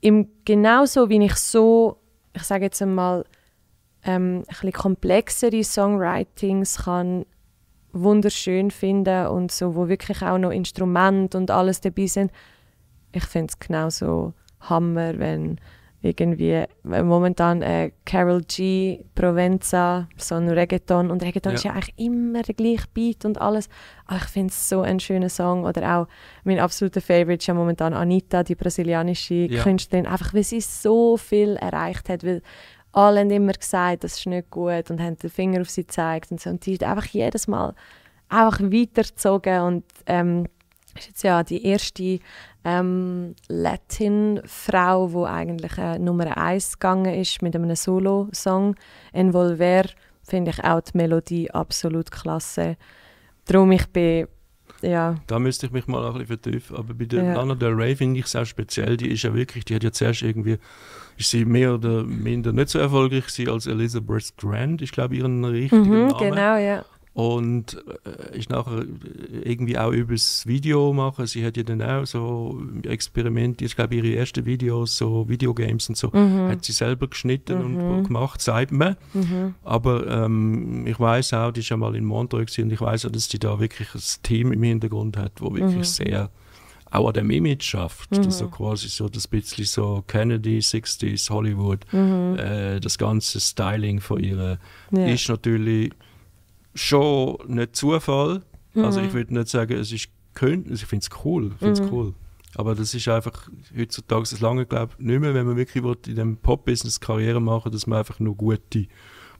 [0.00, 1.98] im, genauso wie ich so,
[2.34, 3.24] ich sage jetzt einmal,
[4.04, 7.24] ähm, ein komplexere Songwritings kann
[7.92, 12.32] wunderschön finden und so, wo wirklich auch noch Instrumente und alles dabei sind.
[13.12, 15.58] Ich finde es genauso Hammer, wenn
[16.04, 21.56] irgendwie momentan äh, Carol G, Provenza, so ein Reggaeton und Reggaeton ja.
[21.56, 23.68] ist ja eigentlich immer der gleiche Beat und alles.
[24.06, 26.08] Aber ich finde es so ein schöner Song oder auch
[26.44, 29.62] mein absoluter Favorite ist ja momentan Anita, die brasilianische ja.
[29.62, 32.42] Künstlerin, einfach weil sie so viel erreicht hat, weil
[32.92, 36.30] alle haben immer gesagt, das ist nicht gut und haben den Finger auf sie gezeigt
[36.30, 37.74] und so und die hat einfach jedes Mal
[38.28, 40.46] einfach weitergezogen und ähm,
[40.98, 42.20] ist jetzt ja die erste
[42.64, 48.74] ähm, Latin-Frau, die eigentlich äh, Nummer eins gegangen ist mit einem Solo-Song.
[49.12, 49.84] Envolver
[50.22, 52.76] finde ich auch die Melodie absolut klasse.
[53.44, 54.26] Darum ich bin
[54.82, 55.16] ja.
[55.26, 56.76] Da müsste ich mich mal ein bisschen vertiefen.
[56.76, 57.34] Aber bei der ja.
[57.34, 58.96] Lana Del Rey finde ich es auch speziell.
[58.96, 60.58] Die ist ja wirklich, die hat ja zuerst irgendwie,
[61.16, 65.88] ist sie mehr oder minder nicht so erfolgreich als Elizabeth Grant, ich glaube ihren richtigen
[65.88, 66.18] mhm, Namen.
[66.18, 66.84] Genau, ja
[67.14, 68.84] und äh, ist nachher
[69.44, 71.26] irgendwie auch übers Video machen.
[71.26, 75.96] Sie hat ja dann auch so Experimente, ich glaube ihre ersten Videos, so Videogames und
[75.96, 76.48] so, mhm.
[76.48, 77.90] hat sie selber geschnitten mhm.
[77.90, 78.96] und gemacht, sagt man.
[79.12, 79.54] Mhm.
[79.62, 83.12] Aber ähm, ich weiß auch, die ist ja mal in Montreux und ich weiß auch,
[83.12, 85.84] dass sie da wirklich ein Team im Hintergrund hat, wo wirklich mhm.
[85.84, 86.30] sehr
[86.90, 88.10] auch an dem Image schafft.
[88.10, 88.24] Mhm.
[88.24, 92.36] Das so quasi so das bisschen so Kennedy, 60s, Hollywood, mhm.
[92.38, 94.58] äh, das ganze Styling von ihr
[94.90, 95.06] ja.
[95.06, 95.92] ist natürlich
[96.74, 98.42] schon nicht Zufall.
[98.74, 98.84] Mhm.
[98.84, 101.92] Also ich würde nicht sagen, es ist könnte, also ich finde es cool, find's mhm.
[101.92, 102.14] cool.
[102.56, 105.96] Aber das ist einfach heutzutage das lange glaube ich nicht mehr, wenn man wirklich will,
[106.06, 108.86] in dem Pop-Business Karriere machen, dass man einfach nur gute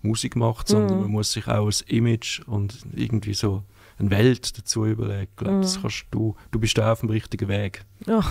[0.03, 1.03] Musik macht, sondern mhm.
[1.03, 3.63] man muss sich auch ein Image und irgendwie so
[3.99, 5.29] eine Welt dazu überlegen.
[5.31, 5.83] Ich glaube, das mhm.
[5.83, 7.85] kannst du, du bist da auf dem richtigen Weg.
[8.09, 8.23] Oh,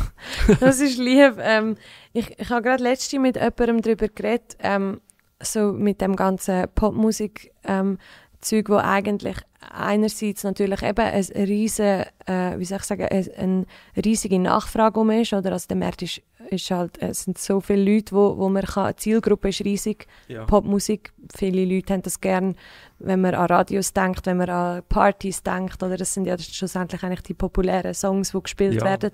[0.60, 1.38] das ist lieb.
[1.40, 1.78] ähm,
[2.12, 5.00] ich ich habe gerade letztens mit jemandem darüber geredet, ähm,
[5.42, 7.98] so mit dem ganzen Popmusik ähm,
[8.44, 9.38] Zeug, wo eigentlich
[9.72, 13.66] einerseits natürlich eben eine riesige, äh, wie soll ich sagen, eine
[14.04, 15.52] riesige Nachfrage um ist, oder?
[15.54, 18.92] Also der Markt ist, ist halt, es sind so viele Leute, wo, wo man kann,
[18.92, 20.46] die Zielgruppe ist riesig, ja.
[20.46, 22.56] Popmusik, viele Leute haben das gern,
[23.00, 27.04] wenn man an Radios denkt, wenn man an Partys denkt, oder das sind ja schlussendlich
[27.04, 28.86] eigentlich die populären Songs, die gespielt ja.
[28.86, 29.12] werden.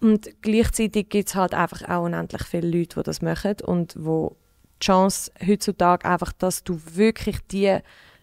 [0.00, 4.36] Und gleichzeitig gibt es halt einfach auch unendlich viele Leute, die das machen und wo
[4.80, 7.80] die Chance heutzutage einfach, dass du wirklich die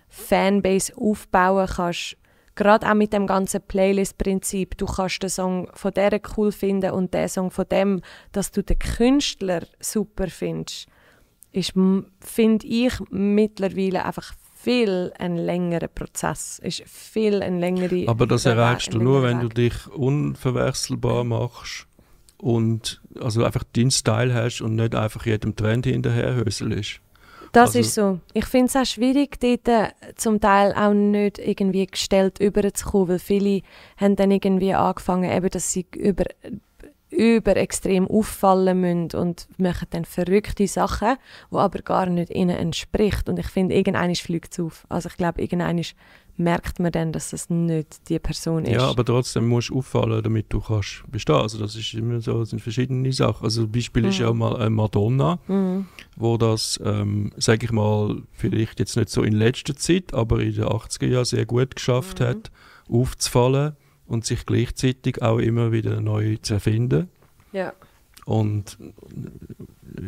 [0.07, 2.17] Fanbase aufbauen kannst.
[2.55, 4.77] Gerade auch mit dem ganzen Playlist-Prinzip.
[4.77, 8.01] Du kannst den Song von der cool finden und den Song von dem,
[8.31, 10.87] dass du den Künstler super findest,
[11.51, 11.73] ist,
[12.19, 16.59] finde ich, mittlerweile einfach viel ein längerer Prozess.
[16.59, 21.87] Ist viel ein längere Aber das erreichst du nur, wenn du dich unverwechselbar machst
[22.37, 27.01] und also einfach deinen Style hast und nicht einfach jedem Trend hinterherhöselst.
[27.51, 28.19] Das also, ist so.
[28.33, 33.19] Ich finde es auch schwierig, dort äh, zum Teil auch nicht irgendwie gestellt überzukommen, weil
[33.19, 33.61] viele
[33.97, 36.25] haben dann irgendwie angefangen, eben, dass sie über,
[37.09, 41.17] über extrem auffallen müssen und machen dann verrückte Sachen,
[41.51, 43.29] die aber gar nicht ihnen entspricht.
[43.29, 44.85] Und ich finde, irgendeiner fliegt es auf.
[44.89, 45.83] Also ich glaube, irgendeiner
[46.37, 48.73] merkt man dann, dass das nicht die Person ist.
[48.73, 51.35] Ja, aber trotzdem musst du auffallen, damit du kannst bestehen.
[51.35, 53.43] Also das ist immer so, das sind verschiedene Sachen.
[53.43, 54.09] Also ein Beispiel mhm.
[54.09, 55.87] ist ja mal äh, Madonna, mhm.
[56.15, 60.53] wo das, ähm, sage ich mal, vielleicht jetzt nicht so in letzter Zeit, aber in
[60.53, 62.25] den 80er Jahren sehr gut geschafft mhm.
[62.25, 62.51] hat,
[62.89, 63.75] aufzufallen
[64.05, 67.09] und sich gleichzeitig auch immer wieder neu zu erfinden.
[67.51, 67.73] Ja.
[68.25, 68.77] Und
[69.97, 70.01] äh,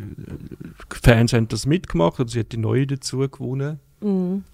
[1.01, 3.79] Fans haben das mitgemacht und sie hat die neue dazu gewonnen.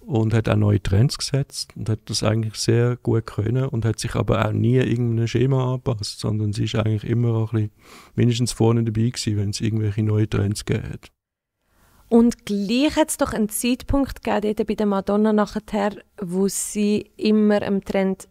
[0.06, 3.98] Und hat auch neue Trends gesetzt und hat das eigentlich sehr gut können und hat
[3.98, 7.72] sich aber auch nie irgendeinem Schema angepasst, sondern sie ist eigentlich immer auch ein bisschen
[8.14, 11.10] mindestens vorne dabei gewesen, wenn es irgendwelche neue Trends hat.
[12.08, 17.62] Und gleich hat es doch einen Zeitpunkt gegeben, bei der Madonna nachher, wo sie immer
[17.62, 18.28] einem Trend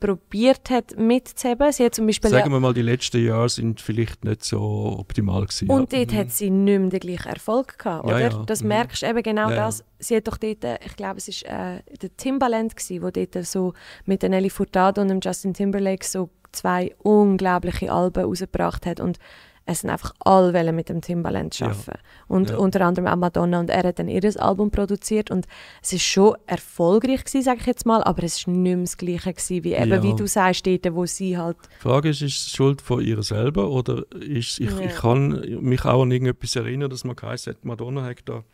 [0.00, 1.72] probiert hat mitzuheben.
[1.72, 5.42] Sie hat zum Beispiel Sagen wir mal, die letzten Jahre sind vielleicht nicht so optimal
[5.42, 5.70] gewesen.
[5.70, 6.00] Und ja.
[6.00, 6.16] dort mhm.
[6.18, 8.20] hat sie nicht mehr den gleichen Erfolg gehabt, oder?
[8.20, 8.42] Ja, ja.
[8.44, 8.68] Das mhm.
[8.68, 9.84] merkst du eben genau das.
[9.98, 13.72] Sie hat doch dort, ich glaube, es war äh, der Timbaland gewesen, wo dort so
[14.04, 19.18] mit der Nelly Furtado und dem Justin Timberlake so zwei unglaubliche Alben rausgebracht hat und
[19.66, 21.82] es sind einfach alle mit dem Timbaland arbeiten.
[21.88, 21.98] Ja.
[22.28, 22.56] Und ja.
[22.56, 23.58] unter anderem auch Madonna.
[23.58, 25.30] Und er hat dann ihr Album produziert.
[25.30, 25.46] Und
[25.82, 29.32] es war schon erfolgreich, sage ich jetzt mal, aber es war nicht mehr das Gleiche
[29.32, 30.02] gewesen, wie eben, ja.
[30.02, 31.56] wie du sagst, dort, wo sie halt...
[31.78, 35.84] Die Frage ist, ist es Schuld von ihr selber oder ist, ich, ich kann mich
[35.84, 38.44] auch an irgendetwas erinnern, dass man geheißen hat, Madonna hat da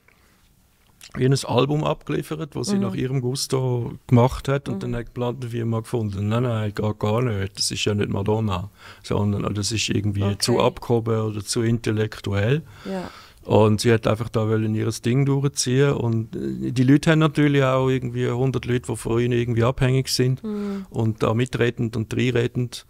[1.14, 2.82] ein Album abgeliefert, das sie mhm.
[2.82, 4.80] nach ihrem Gusto gemacht hat und mhm.
[4.80, 8.70] dann hat die Plattenfirma gefunden, nein, nein, gar, gar nicht, das ist ja nicht Madonna,
[9.02, 10.38] sondern das ist irgendwie okay.
[10.38, 12.62] zu abgehoben oder zu intellektuell.
[12.84, 13.10] Ja.
[13.44, 17.62] Und sie hat einfach da wollen ihr Ding durchziehen und äh, die Leute haben natürlich
[17.62, 20.86] auch irgendwie 100 Leute, die von ihnen irgendwie abhängig sind mhm.
[20.90, 22.86] und da mitredend und dreiredend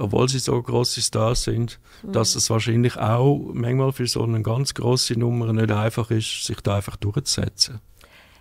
[0.00, 2.12] obwohl sie so große Stars sind, mhm.
[2.12, 6.60] dass es wahrscheinlich auch manchmal für so eine ganz große Nummer nicht einfach ist, sich
[6.60, 7.80] da einfach durchzusetzen.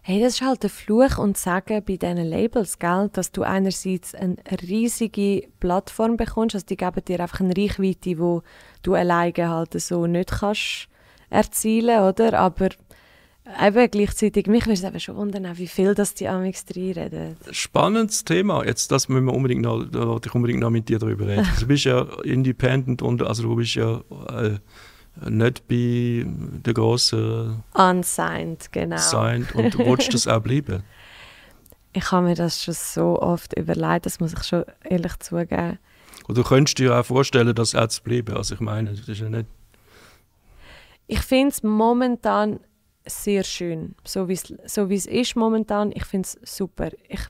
[0.02, 3.10] Hey, das ist halt der Fluch und Sagen bei diesen Labels, gell?
[3.14, 8.16] dass du einerseits eine riesige Plattform bekommst, also die geben dir einfach eine Reichweite, die
[8.16, 10.88] du alleine halt so nicht kannst
[11.30, 12.40] erzielen, oder?
[12.40, 12.70] Aber
[13.62, 17.38] eben gleichzeitig, mich würde es eben schon wundern, wie viel das die Amix reden.
[17.52, 18.66] Spannendes Thema.
[18.66, 21.48] Jetzt, das müssen wir unbedingt noch, da wollte ich unbedingt noch mit dir darüber reden.
[21.60, 24.58] du bist ja independent und also du bist ja äh,
[25.30, 28.98] nicht bei der grossen Unsigned, genau.
[28.98, 30.84] Signed und willst das auch bleiben?
[31.92, 35.80] Ich habe mir das schon so oft überlegt, das muss ich schon ehrlich zugeben.
[36.28, 38.38] Und du könntest dir auch vorstellen, das auch zu bleiben.
[38.38, 39.48] Also ich meine, das ist ja nicht...
[41.08, 42.60] Ich finde es momentan
[43.06, 45.92] sehr schön, so wie es so ist momentan.
[45.94, 46.90] Ich finde es super.
[47.08, 47.22] Ich,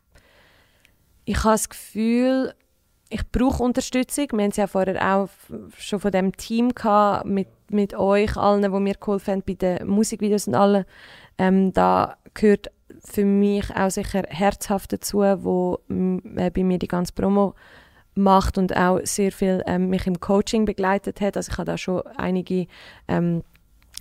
[1.25, 2.53] ich habe das Gefühl,
[3.09, 4.27] ich brauche Unterstützung.
[4.31, 5.29] Wir haben es ja vorher auch
[5.77, 9.87] schon von dem Team gehabt, mit, mit euch allen, die mir geholfen haben bei den
[9.87, 10.85] Musikvideos und allem.
[11.37, 12.71] Ähm, da gehört
[13.03, 17.55] für mich auch sicher herzhaft dazu, wo äh, bei mir die ganze Promo
[18.15, 21.37] macht und auch sehr viel ähm, mich im Coaching begleitet hat.
[21.37, 22.67] Also ich habe da schon einige
[23.07, 23.43] ähm,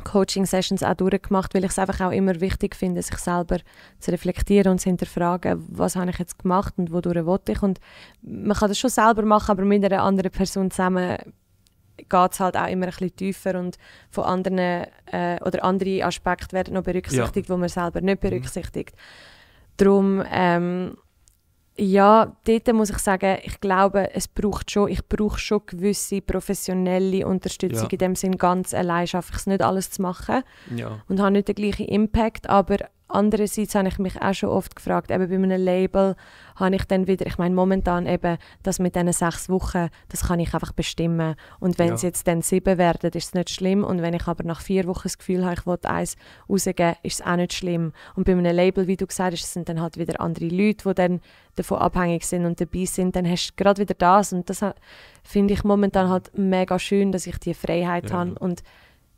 [0.05, 3.59] Coaching-Sessions auch durchgemacht, weil ich es einfach auch immer wichtig finde, sich selber
[3.99, 7.63] zu reflektieren und zu hinterfragen, was habe ich jetzt gemacht und wodurch wollte ich.
[7.63, 7.81] Und
[8.23, 11.19] man kann das schon selber machen, aber mit einer anderen Person zusammen
[11.97, 13.77] geht es halt auch immer ein bisschen tiefer und
[14.11, 17.55] von anderen äh, oder andere Aspekte werden noch berücksichtigt, ja.
[17.55, 18.29] wo man selber nicht mhm.
[18.29, 18.95] berücksichtigt.
[18.95, 19.01] Mhm.
[19.79, 20.97] Darum ähm,
[21.79, 27.27] ja, dort muss ich sagen, ich glaube, es braucht schon, ich brauche schon gewisse professionelle
[27.27, 27.85] Unterstützung.
[27.85, 27.93] Ja.
[27.93, 30.43] In dem Sinn, ganz allein schaffe ich es nicht, alles zu machen.
[30.75, 31.01] Ja.
[31.09, 35.11] Und habe nicht den gleichen Impact, aber Andererseits habe ich mich auch schon oft gefragt,
[35.11, 36.15] eben bei einem Label
[36.57, 40.41] habe ich dann wieder, ich meine momentan eben, das mit diesen sechs Wochen, das kann
[40.41, 41.35] ich einfach bestimmen.
[41.59, 41.95] Und wenn ja.
[41.95, 43.83] es jetzt dann sieben werden, ist es nicht schlimm.
[43.83, 46.17] Und wenn ich aber nach vier Wochen das Gefühl habe, ich will eins
[46.49, 47.93] rausgeben, ist es auch nicht schlimm.
[48.15, 50.95] Und bei einem Label, wie du gesagt hast, sind dann halt wieder andere Leute, die
[50.95, 51.21] dann
[51.57, 54.35] davon abhängig sind und dabei sind, dann hast du gerade wieder das.
[54.35, 54.63] Und das
[55.23, 58.19] finde ich momentan halt mega schön, dass ich die Freiheit ja.
[58.19, 58.63] habe und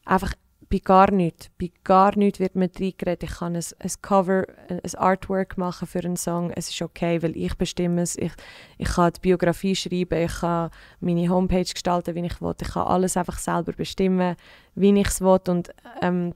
[0.05, 0.35] einfach
[0.71, 3.25] bei gar nichts, bei gar nichts wird mir reingeredet.
[3.25, 6.53] Ich kann ein, ein Cover, ein Artwork machen für einen Song.
[6.53, 8.17] Es ist okay, weil ich bestimme es.
[8.17, 8.33] Ich,
[8.79, 12.55] ich kann die Biografie schreiben, ich kann meine Homepage gestalten, wie ich will.
[12.63, 14.37] Ich kann alles einfach selber bestimmen,
[14.77, 15.41] wie ich es will.
[15.49, 15.71] Und
[16.03, 16.35] ähm,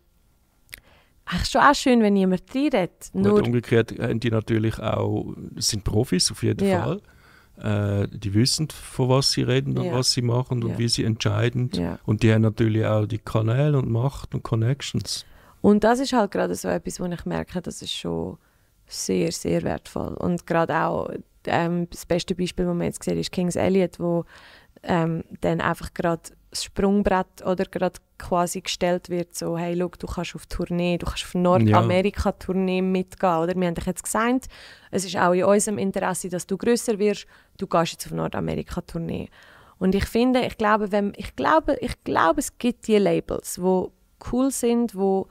[1.40, 3.10] es schon auch schön, wenn jemand reinredet.
[3.12, 6.82] Nur umgekehrt haben die natürlich auch, sind Profis auf jeden ja.
[6.82, 7.00] Fall.
[7.56, 9.92] Äh, die wissen, von was sie reden und ja.
[9.92, 10.78] was sie machen und ja.
[10.78, 11.70] wie sie entscheiden.
[11.72, 11.98] Ja.
[12.04, 15.24] Und die haben natürlich auch die Kanäle und Macht und Connections.
[15.60, 18.38] Und das ist halt gerade so etwas, wo ich merke, das ist schon
[18.86, 20.14] sehr, sehr wertvoll.
[20.14, 21.10] Und gerade auch
[21.46, 24.24] ähm, das beste Beispiel, das man jetzt sieht, ist Kings Elliot, wo
[24.82, 30.06] ähm, dann einfach gerade das Sprungbrett oder gerade quasi gestellt wird, so hey, look, du
[30.06, 33.54] kannst auf Tournee, du kannst auf Nordamerika-Tournee mitgehen, oder?
[33.54, 34.46] Wir haben dich jetzt gesagt,
[34.90, 37.26] es ist auch in unserem Interesse, dass du größer wirst,
[37.58, 39.28] du gehst jetzt auf Nordamerika-Tournee.
[39.78, 43.92] Und ich finde, ich glaube, wenn, ich glaube, ich glaube, es gibt die Labels, wo
[44.32, 45.28] cool sind, wo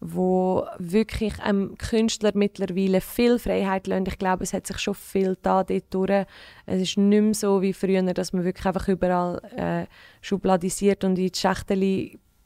[0.00, 4.04] wo wirklich einem Künstler mittlerweile viel Freiheit lassen.
[4.06, 6.26] Ich glaube, es hat sich schon viel da dort.
[6.66, 9.86] Es ist nicht mehr so wie früher, dass man wirklich einfach überall äh,
[10.20, 11.74] schubladisiert und in die Schächte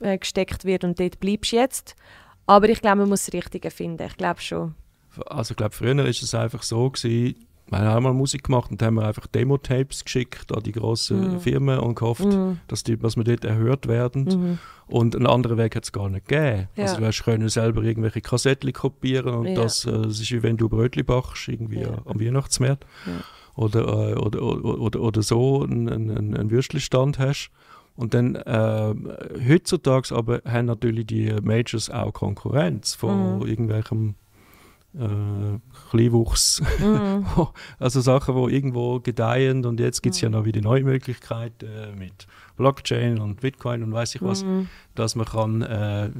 [0.00, 1.94] äh, gesteckt wird und dort bleibst du jetzt.
[2.46, 4.06] Aber ich glaube, man muss das Richtige finden.
[4.06, 4.74] Ich glaube schon.
[5.26, 8.70] Also ich glaube, früher war es einfach so, gewesen, wir haben auch mal Musik gemacht
[8.70, 11.40] und haben einfach Demo-Tapes geschickt an die grossen mhm.
[11.40, 12.58] Firmen und gehofft, mhm.
[12.66, 14.24] dass, die, dass wir dort erhört werden.
[14.24, 14.58] Mhm.
[14.88, 16.68] Und einen anderen Weg hat es gar nicht gegeben.
[16.74, 16.84] Ja.
[16.84, 19.54] Also du hast können selber irgendwelche Kassetten kopieren und ja.
[19.54, 22.02] das, äh, das ist wie wenn du Brötchen backst, irgendwie ja.
[22.04, 22.84] am Weihnachtsmarkt.
[23.54, 27.50] oder, äh, oder, oder, oder, oder so einen, einen, einen Würstelstand hast.
[28.00, 28.94] Und dann äh,
[29.46, 33.46] heutzutage aber haben natürlich die Majors auch Konkurrenz von mhm.
[33.46, 34.14] irgendwelchem
[34.98, 35.58] äh,
[35.90, 36.62] Kleinwuchs.
[36.80, 37.26] Mhm.
[37.78, 40.26] also Sachen, die irgendwo gedeihen und jetzt gibt es mhm.
[40.26, 42.26] ja noch wieder neue Möglichkeiten äh, mit
[42.56, 44.68] Blockchain und Bitcoin und weiß ich was, mhm.
[44.94, 46.10] dass man kann, äh,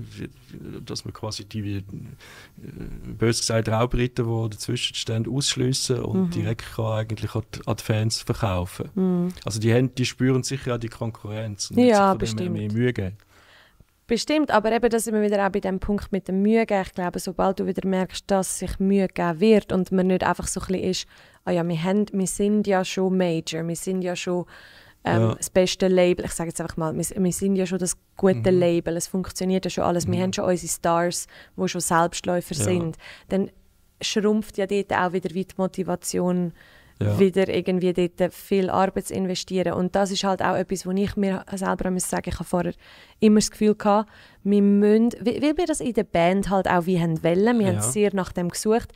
[0.85, 1.83] dass man quasi die, äh,
[3.19, 6.31] bös gesagt, Raubritter, die dazwischen stehen, ausschliessen und mhm.
[6.31, 8.89] direkt kann eigentlich an die, an die Fans verkaufen.
[8.95, 9.29] Mhm.
[9.45, 12.53] Also die, haben, die spüren sicher auch die Konkurrenz und ja, bestimmt.
[12.53, 13.17] mehr Mühe geben.
[14.11, 16.83] Bestimmt, aber eben, das sind wir wieder auch bei dem Punkt mit dem Mühe geben.
[16.85, 20.49] Ich glaube, sobald du wieder merkst, dass sich Mühe geben wird und man nicht einfach
[20.49, 21.07] so ein bisschen ist,
[21.45, 24.47] ah ja, wir, haben, wir sind ja schon Major, wir sind ja schon
[25.05, 25.35] ähm, ja.
[25.37, 26.25] das beste Label.
[26.25, 28.59] Ich sage jetzt einfach mal, wir, wir, sind ja schon das gute mhm.
[28.59, 30.09] Label, es funktioniert ja schon alles.
[30.09, 30.13] Mhm.
[30.13, 32.65] Wir haben schon unsere Stars, die schon Selbstläufer ja.
[32.65, 32.97] sind.
[33.29, 33.49] Dann
[34.01, 36.53] schrumpft ja dort auch wieder die Motivation
[37.03, 37.19] ja.
[37.19, 39.73] wieder irgendwie dort viel Arbeit zu investieren.
[39.73, 42.75] Und das ist halt auch etwas, wo ich mir selber muss sagen, ich habe vorher
[43.21, 44.11] immer das Gefühl gehabt,
[44.43, 47.73] wir müssen, weil wir das in der Band halt auch wie haben wollen, wir ja.
[47.75, 48.93] haben sehr nach dem gesucht,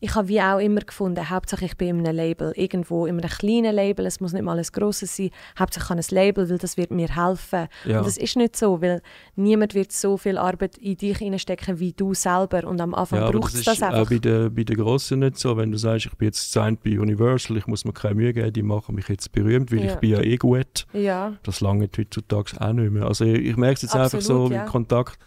[0.00, 3.28] ich habe wie auch immer gefunden, Hauptsache ich bin in einem Label, irgendwo in einem
[3.28, 6.58] kleinen Label, es muss nicht mal ein grosses sein, Hauptsache ich habe ein Label, weil
[6.58, 7.68] das wird mir helfen.
[7.84, 7.98] Ja.
[7.98, 9.02] Und das ist nicht so, weil
[9.34, 13.30] niemand wird so viel Arbeit in dich hineinstecken wie du selber und am Anfang ja,
[13.30, 14.02] braucht es das, das einfach.
[14.02, 16.82] Auch bei den, bei den Grossen nicht so, wenn du sagst, ich bin jetzt signed
[16.82, 19.92] bei Universal, ich muss mir keine Mühe geben, die machen mich jetzt berühmt, weil ja.
[19.92, 20.86] ich bin ja eh gut.
[20.92, 21.32] Ja.
[21.42, 23.06] Das lange heutzutage auch nicht mehr.
[23.06, 25.18] Also ich, ich merke es jetzt Absolut, einfach so im Kontakt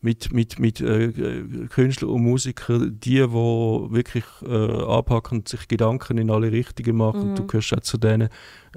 [0.00, 1.12] mit, mit, mit äh,
[1.68, 7.30] Künstlern und Musikern, die, die wirklich äh, anpacken und sich Gedanken in alle Richtungen machen,
[7.30, 7.34] mhm.
[7.34, 8.28] du gehörst auch zu denen,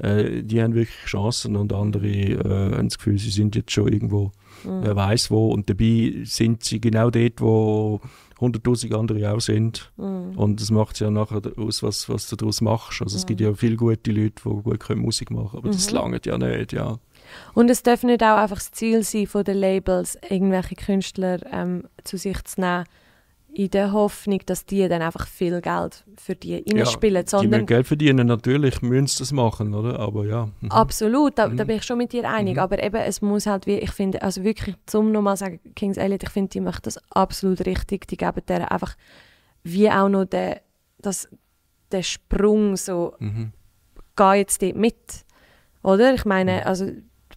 [0.02, 3.88] äh, die haben wirklich Chancen und andere äh, haben das Gefühl, sie sind jetzt schon
[3.88, 4.32] irgendwo,
[4.64, 4.82] mhm.
[4.84, 8.02] wer weiß wo und dabei sind sie genau dort, wo
[8.40, 10.32] 100'000 andere auch sind mhm.
[10.36, 13.02] und das macht ja nachher aus, was, was du daraus machst.
[13.04, 13.48] Also es gibt mhm.
[13.48, 15.98] ja viele gute Leute, die gut Musik machen können, aber das mhm.
[15.98, 16.98] langt ja nicht, ja.
[17.54, 21.88] Und es darf nicht auch einfach das Ziel sein von den Labels, irgendwelche Künstler ähm,
[22.04, 22.86] zu sich zu nehmen,
[23.54, 27.26] in der Hoffnung, dass die dann einfach viel Geld für die reinspielen.
[27.30, 30.00] Ja, die müssen Geld verdienen, natürlich müssen sie das machen, oder?
[30.00, 30.48] Aber ja.
[30.62, 30.72] Mhm.
[30.72, 31.58] Absolut, da, mhm.
[31.58, 32.56] da, bin ich schon mit dir einig.
[32.56, 32.62] Mhm.
[32.62, 36.24] Aber eben, es muss halt, wie ich finde, also wirklich, zum nochmal sagen, Kings Elliot,
[36.24, 38.08] ich finde, die machen das absolut richtig.
[38.08, 38.96] Die geben der einfach
[39.64, 40.56] wie auch noch den,
[41.00, 41.28] das,
[41.92, 43.52] den Sprung so, mhm.
[44.16, 45.26] geh jetzt dort mit.
[45.84, 46.14] Oder?
[46.14, 46.68] Ich meine, mhm.
[46.68, 46.86] also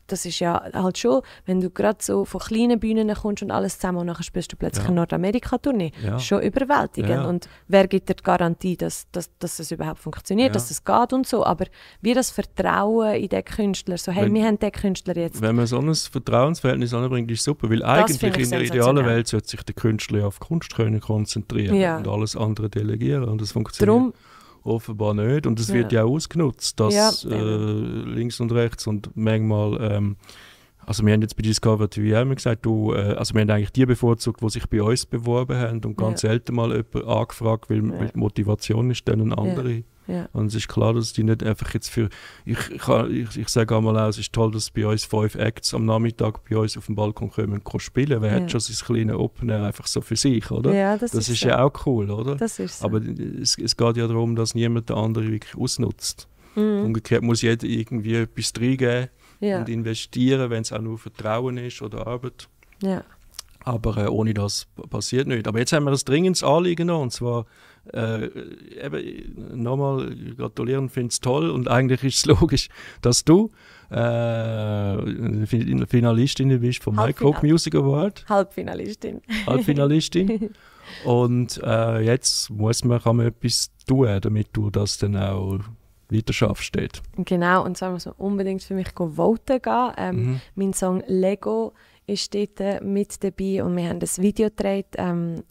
[0.07, 3.79] das ist ja halt schon, wenn du gerade so von kleinen Bühnen kommst und alles
[3.79, 4.89] zusammen und dann spielst du plötzlich ja.
[4.89, 6.19] eine Nordamerika-Tournee, ja.
[6.19, 7.11] schon überwältigend.
[7.11, 7.25] Ja.
[7.25, 10.53] Und wer gibt dir die Garantie, dass, dass, dass es überhaupt funktioniert, ja.
[10.55, 11.45] dass es geht und so.
[11.45, 11.67] Aber
[12.01, 15.41] wie das Vertrauen in den Künstler, so hey, wenn, wir haben den Künstler jetzt.
[15.41, 19.49] Wenn man so ein Vertrauensverhältnis anbringt, ist super, weil eigentlich in der idealen Welt sollte
[19.49, 23.89] sich der Künstler auf Kunst können konzentrieren und alles andere delegieren und das funktioniert.
[23.89, 24.13] Drum,
[24.65, 25.47] offenbar nicht.
[25.47, 25.75] Und es ja.
[25.75, 30.17] wird ja auch ausgenutzt, dass ja, äh, links und rechts und manchmal, ähm,
[30.87, 33.73] also wir haben jetzt bei Discover TV immer gesagt, du, äh, also wir haben eigentlich
[33.73, 36.31] die bevorzugt, die sich bei uns beworben haben und ganz ja.
[36.31, 39.73] selten mal jemand angefragt, weil, weil die Motivation ist dann eine andere.
[39.73, 39.83] Ja.
[40.33, 42.09] Und es ist klar, dass die nicht einfach jetzt für.
[42.45, 45.73] Ich, ich, ich, ich sage einmal auch, es ist toll, dass bei uns fünf Acts
[45.73, 48.21] am Nachmittag bei uns auf dem Balkon kommen und spielen.
[48.21, 48.41] Wer ja.
[48.41, 50.75] hat schon sein kleines Open einfach so für sich, oder?
[50.75, 52.37] Ja, das, das ist, ist ja auch cool, oder?
[52.37, 52.85] Das ist so.
[52.85, 56.29] Aber es, es geht ja darum, dass niemand den anderen wirklich ausnutzt.
[56.55, 56.85] Mhm.
[56.85, 59.09] Umgekehrt muss jeder irgendwie etwas reingeben
[59.41, 59.59] ja.
[59.59, 62.49] und investieren, wenn es auch nur Vertrauen ist oder Arbeit.
[62.83, 63.05] Ja.
[63.65, 65.49] Aber äh, ohne das passiert nicht.
[65.49, 67.47] Aber jetzt haben wir ein dringendes Anliegen noch, und zwar
[67.93, 68.31] äh,
[68.85, 72.69] eben, nochmal gratulieren, finde es toll und eigentlich ist es logisch,
[73.03, 73.51] dass du
[73.91, 78.25] äh, Finalistin bist vom Mike Coke Music Award.
[78.29, 79.21] Halbfinalistin.
[79.47, 80.51] Halbfinalistin.
[81.05, 85.61] und äh, jetzt muss man, kann man etwas tun, damit du das dann auch
[86.11, 86.65] weiter schaffst.
[86.65, 87.03] Steht.
[87.19, 89.93] Genau, und zwar muss man unbedingt für mich voten gehen.
[89.97, 90.41] Ähm, mhm.
[90.55, 91.75] Mein Song Lego
[92.07, 94.87] ist dort äh, mit dabei und wir haben das Video gedreht.
[94.97, 95.43] Ähm,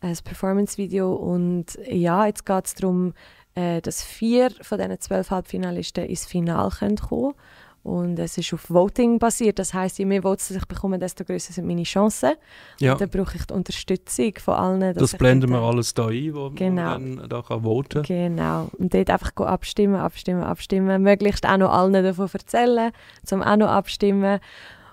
[0.00, 1.12] ein Performance-Video.
[1.12, 3.14] Und ja, jetzt geht es darum,
[3.54, 7.34] äh, dass vier von diesen zwölf Halbfinalisten ins Finale kommen können.
[7.82, 9.58] Und es ist auf Voting basiert.
[9.58, 12.32] Das heißt, je mehr Votes ich bekomme, desto größer sind meine Chancen.
[12.78, 12.92] Ja.
[12.92, 14.94] Und dann brauche ich die Unterstützung von allen.
[14.94, 16.82] Das blenden wir alles da ein, wo genau.
[16.82, 18.68] man dann da kann voten Genau.
[18.76, 21.02] Und dort einfach abstimmen, abstimmen, abstimmen.
[21.02, 22.92] Möglichst auch noch allen davon erzählen,
[23.30, 24.40] um auch noch abstimmen.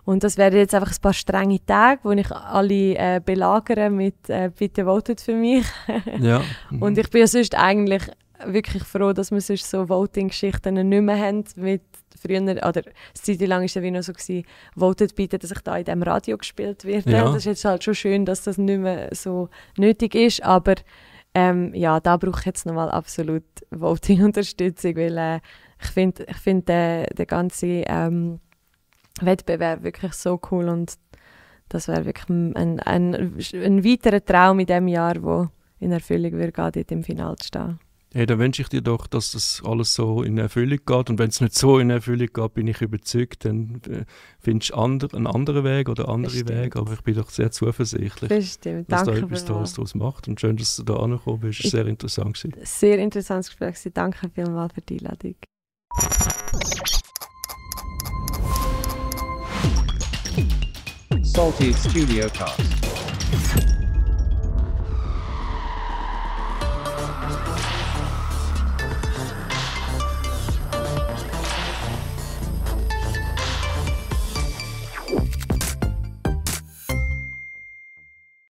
[0.08, 4.30] Und das wären jetzt einfach ein paar strenge Tage, wo ich alle äh, belagere mit
[4.30, 5.66] äh, «Bitte votet für mich».
[6.22, 6.42] ja.
[6.70, 6.82] Mhm.
[6.82, 8.04] Und ich bin ja sonst eigentlich
[8.46, 11.44] wirklich froh, dass wir sonst so Voting-Geschichten nicht mehr haben.
[11.58, 11.82] Mit
[12.22, 12.84] früher, oder
[13.16, 14.46] Zeit lang war es ja noch so, gewesen,
[14.78, 17.12] «Votet bitte, dass ich da in diesem Radio gespielt werde».
[17.12, 17.26] Ja.
[17.26, 20.76] Das ist jetzt halt schon schön, dass das nicht mehr so nötig ist, aber
[21.34, 25.40] ähm, ja, da brauche ich jetzt nochmal absolut Voting-Unterstützung, weil äh,
[25.82, 28.40] ich finde ich find den, den ganzen ähm,
[29.26, 30.94] Wettbewerb wirklich so cool und
[31.70, 35.50] das wäre wirklich ein, ein, ein, weiterer Traum in diesem Jahr, wo
[35.80, 37.80] in Erfüllung wird, dort im Finale zu stehen.
[38.14, 41.10] Hey, dann wünsche ich dir doch, dass das alles so in Erfüllung geht.
[41.10, 44.06] Und wenn es nicht so in Erfüllung geht, bin ich überzeugt, dann äh,
[44.40, 46.50] findest du ander, einen anderen Weg oder andere Bestimmt.
[46.50, 46.80] Wege.
[46.80, 48.90] Aber ich bin doch sehr zuversichtlich, Bestimmt.
[48.90, 50.28] dass Danke da etwas Tolles daraus macht.
[50.30, 51.64] Und schön, dass du da angekommen bist.
[51.66, 52.42] War sehr interessant.
[52.42, 52.62] Gewesen.
[52.64, 53.76] Sehr interessantes Gespräch.
[53.94, 55.36] Danke vielmals für die Einladung.
[61.38, 62.77] Salty Studio Cast.